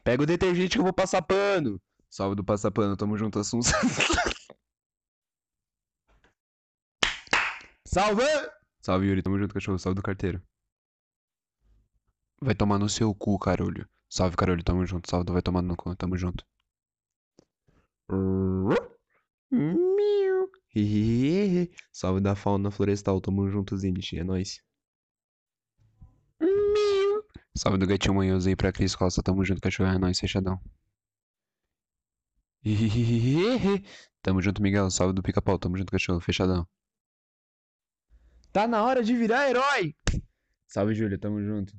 Pega 0.03 0.23
o 0.23 0.25
detergente 0.25 0.73
que 0.73 0.79
eu 0.79 0.83
vou 0.83 0.93
passar 0.93 1.21
pano. 1.21 1.81
Salve 2.09 2.35
do 2.35 2.43
passar 2.43 2.71
pano, 2.71 2.95
tamo 2.95 3.17
junto, 3.17 3.39
Assunção. 3.39 3.79
Salve! 7.87 8.23
Salve, 8.81 9.07
Yuri, 9.07 9.23
tamo 9.23 9.39
junto, 9.39 9.53
cachorro. 9.53 9.79
Salve 9.79 9.95
do 9.95 10.03
carteiro. 10.03 10.41
Vai 12.41 12.53
tomar 12.53 12.77
no 12.77 12.89
seu 12.89 13.13
cu, 13.15 13.39
carolho. 13.39 13.89
Salve, 14.09 14.35
carolho, 14.35 14.63
tamo 14.63 14.85
junto. 14.85 15.09
Salve 15.09 15.31
vai 15.31 15.41
tomar 15.41 15.61
no 15.61 15.75
cu, 15.75 15.95
tamo 15.95 16.17
junto. 16.17 16.45
Salve 21.91 22.19
da 22.21 22.35
fauna 22.35 22.69
florestal, 22.69 23.19
tamo 23.21 23.49
junto, 23.49 23.77
Zenith, 23.77 24.13
é 24.13 24.23
nóis. 24.23 24.61
Salve 27.57 27.77
do 27.77 27.87
Gatinho 27.87 28.15
Manhoso 28.15 28.49
aí 28.49 28.55
pra 28.55 28.71
Cris 28.71 28.95
Costa. 28.95 29.23
Tamo 29.23 29.43
junto, 29.45 29.61
cachorro. 29.61 29.89
É 29.89 29.97
nóis, 29.97 30.19
fechadão. 30.19 30.59
Tamo 34.21 34.41
junto, 34.41 34.61
Miguel. 34.61 34.89
Salve 34.91 35.13
do 35.13 35.23
Pica-Pau. 35.23 35.57
Tamo 35.57 35.77
junto, 35.77 35.91
cachorro. 35.91 36.19
Fechadão. 36.19 36.67
Tá 38.51 38.67
na 38.67 38.83
hora 38.83 39.03
de 39.03 39.15
virar 39.15 39.49
herói! 39.49 39.95
Salve, 40.67 40.95
Júlio. 40.95 41.19
Tamo 41.19 41.41
junto. 41.41 41.73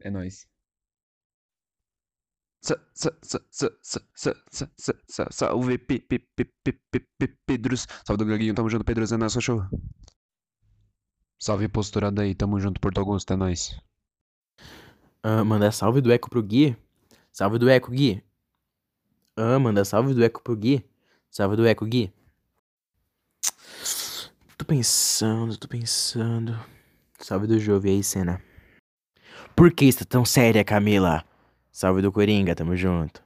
É 0.00 0.10
nóis. 0.10 0.46
Salve 5.34 5.78
Pedros. 7.46 7.86
Salve 8.04 8.24
do 8.24 8.26
Gaguinho, 8.26 8.54
tamo 8.54 8.68
junto, 8.68 8.84
Pedros, 8.84 9.12
é 9.12 9.16
nóis, 9.16 9.34
cachorro. 9.34 9.68
Salve 11.38 11.68
posturado 11.68 12.20
aí, 12.20 12.34
tamo 12.34 12.58
junto, 12.58 12.80
Porto 12.80 12.98
Augusto, 12.98 13.32
é 13.32 13.36
nóis. 13.36 13.87
Ah, 15.22 15.44
manda 15.44 15.72
salve 15.72 16.00
do 16.00 16.12
Eco 16.12 16.30
pro 16.30 16.42
Gui. 16.42 16.76
Salve 17.32 17.58
do 17.58 17.68
Eco, 17.68 17.90
Gui. 17.90 18.22
Ah, 19.36 19.58
manda 19.58 19.84
salve 19.84 20.14
do 20.14 20.24
Eco 20.24 20.42
pro 20.42 20.56
Gui. 20.56 20.84
Salve 21.30 21.56
do 21.56 21.66
Eco, 21.66 21.84
Gui. 21.84 22.12
Tô 24.56 24.64
pensando, 24.64 25.56
tô 25.56 25.68
pensando. 25.68 26.58
Salve 27.18 27.46
do 27.46 27.58
Jove 27.58 27.90
aí, 27.90 28.02
cena. 28.02 28.42
Por 29.54 29.72
que 29.72 29.86
está 29.86 30.04
tão 30.04 30.24
séria, 30.24 30.64
Camila? 30.64 31.24
Salve 31.72 32.02
do 32.02 32.12
Coringa, 32.12 32.54
tamo 32.54 32.76
junto. 32.76 33.22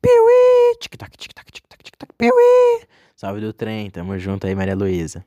Piuí! 0.00 0.76
Tic-tac, 0.80 1.16
tic-tac, 1.16 1.52
tic-tac, 1.52 1.82
tic-tac, 1.82 2.12
piuí! 2.16 2.86
Salve 3.16 3.40
do 3.40 3.52
trem, 3.52 3.90
tamo 3.90 4.16
junto 4.18 4.46
aí, 4.46 4.54
Maria 4.54 4.76
Luísa. 4.76 5.24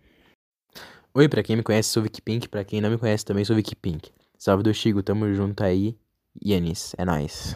Oi, 1.14 1.28
pra 1.28 1.44
quem 1.44 1.58
me 1.58 1.64
conhece, 1.64 1.90
sou 1.90 2.04
Vicky 2.04 2.22
Pink. 2.22 2.48
Pra 2.48 2.64
quem 2.64 2.80
não 2.80 2.90
me 2.90 2.98
conhece, 2.98 3.26
também 3.26 3.44
sou 3.44 3.56
Vicky 3.56 3.76
Pink. 3.76 4.12
Salve 4.42 4.64
do 4.64 4.74
Chico, 4.74 5.04
tamo 5.04 5.32
junto 5.36 5.64
aí. 5.64 5.96
Yanis, 6.44 6.96
é 6.98 7.06
nóis. 7.06 7.56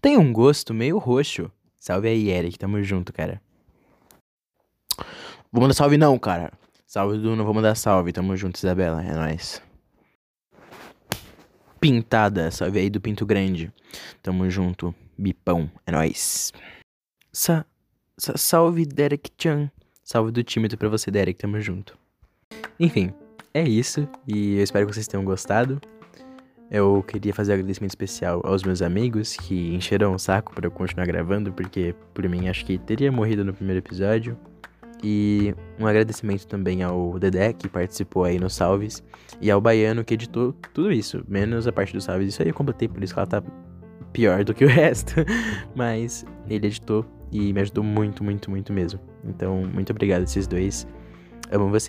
Tem 0.00 0.16
um 0.16 0.32
gosto 0.32 0.72
meio 0.72 0.96
roxo. 0.96 1.52
Salve 1.76 2.08
aí, 2.08 2.30
Eric, 2.30 2.58
tamo 2.58 2.82
junto, 2.82 3.12
cara. 3.12 3.38
Vou 5.52 5.60
mandar 5.60 5.74
salve 5.74 5.98
não, 5.98 6.18
cara. 6.18 6.50
Salve 6.86 7.18
do 7.18 7.36
não 7.36 7.44
vou 7.44 7.52
mandar 7.52 7.74
salve, 7.74 8.14
tamo 8.14 8.34
junto, 8.34 8.56
Isabela, 8.56 9.04
é 9.04 9.12
nóis. 9.12 9.60
Pintada, 11.78 12.50
salve 12.50 12.78
aí 12.78 12.88
do 12.88 12.98
Pinto 12.98 13.26
Grande. 13.26 13.70
Tamo 14.22 14.48
junto, 14.48 14.94
Bipão, 15.18 15.70
é 15.84 15.92
nóis. 15.92 16.50
Sa, 17.30 17.66
sa 18.16 18.38
salve, 18.38 18.86
Derek 18.86 19.30
Chan. 19.36 19.70
Salve 20.02 20.32
do 20.32 20.42
tímido 20.42 20.78
pra 20.78 20.88
você, 20.88 21.10
Derek, 21.10 21.38
tamo 21.38 21.60
junto. 21.60 21.98
Enfim, 22.80 23.12
é 23.54 23.62
isso. 23.62 24.08
E 24.26 24.56
eu 24.56 24.62
espero 24.62 24.86
que 24.86 24.94
vocês 24.94 25.06
tenham 25.06 25.24
gostado. 25.24 25.80
Eu 26.70 27.02
queria 27.06 27.32
fazer 27.32 27.52
um 27.52 27.54
agradecimento 27.54 27.90
especial 27.90 28.42
aos 28.44 28.62
meus 28.62 28.82
amigos 28.82 29.34
que 29.36 29.74
encheram 29.74 30.14
o 30.14 30.18
saco 30.18 30.54
para 30.54 30.66
eu 30.66 30.70
continuar 30.70 31.06
gravando, 31.06 31.50
porque 31.50 31.94
por 32.12 32.28
mim 32.28 32.48
acho 32.48 32.64
que 32.66 32.76
teria 32.78 33.10
morrido 33.10 33.42
no 33.44 33.54
primeiro 33.54 33.78
episódio. 33.78 34.36
E 35.02 35.54
um 35.78 35.86
agradecimento 35.86 36.46
também 36.46 36.82
ao 36.82 37.18
Dedé, 37.18 37.52
que 37.52 37.68
participou 37.68 38.24
aí 38.24 38.38
nos 38.38 38.54
salves, 38.54 39.02
e 39.40 39.50
ao 39.50 39.60
Baiano, 39.60 40.04
que 40.04 40.14
editou 40.14 40.52
tudo 40.74 40.92
isso, 40.92 41.24
menos 41.28 41.66
a 41.66 41.72
parte 41.72 41.92
dos 41.92 42.04
salves. 42.04 42.28
Isso 42.28 42.42
aí 42.42 42.48
eu 42.48 42.54
completei, 42.54 42.88
por 42.88 43.02
isso 43.02 43.14
que 43.14 43.20
ela 43.20 43.26
tá 43.26 43.42
pior 44.12 44.44
do 44.44 44.52
que 44.52 44.64
o 44.64 44.68
resto. 44.68 45.14
Mas 45.74 46.26
ele 46.48 46.66
editou 46.66 47.06
e 47.30 47.52
me 47.52 47.60
ajudou 47.60 47.84
muito, 47.84 48.24
muito, 48.24 48.50
muito 48.50 48.72
mesmo. 48.72 49.00
Então, 49.24 49.62
muito 49.72 49.90
obrigado 49.90 50.20
a 50.20 50.24
esses 50.24 50.46
dois. 50.46 50.86
Amo 51.50 51.70
vocês. 51.70 51.86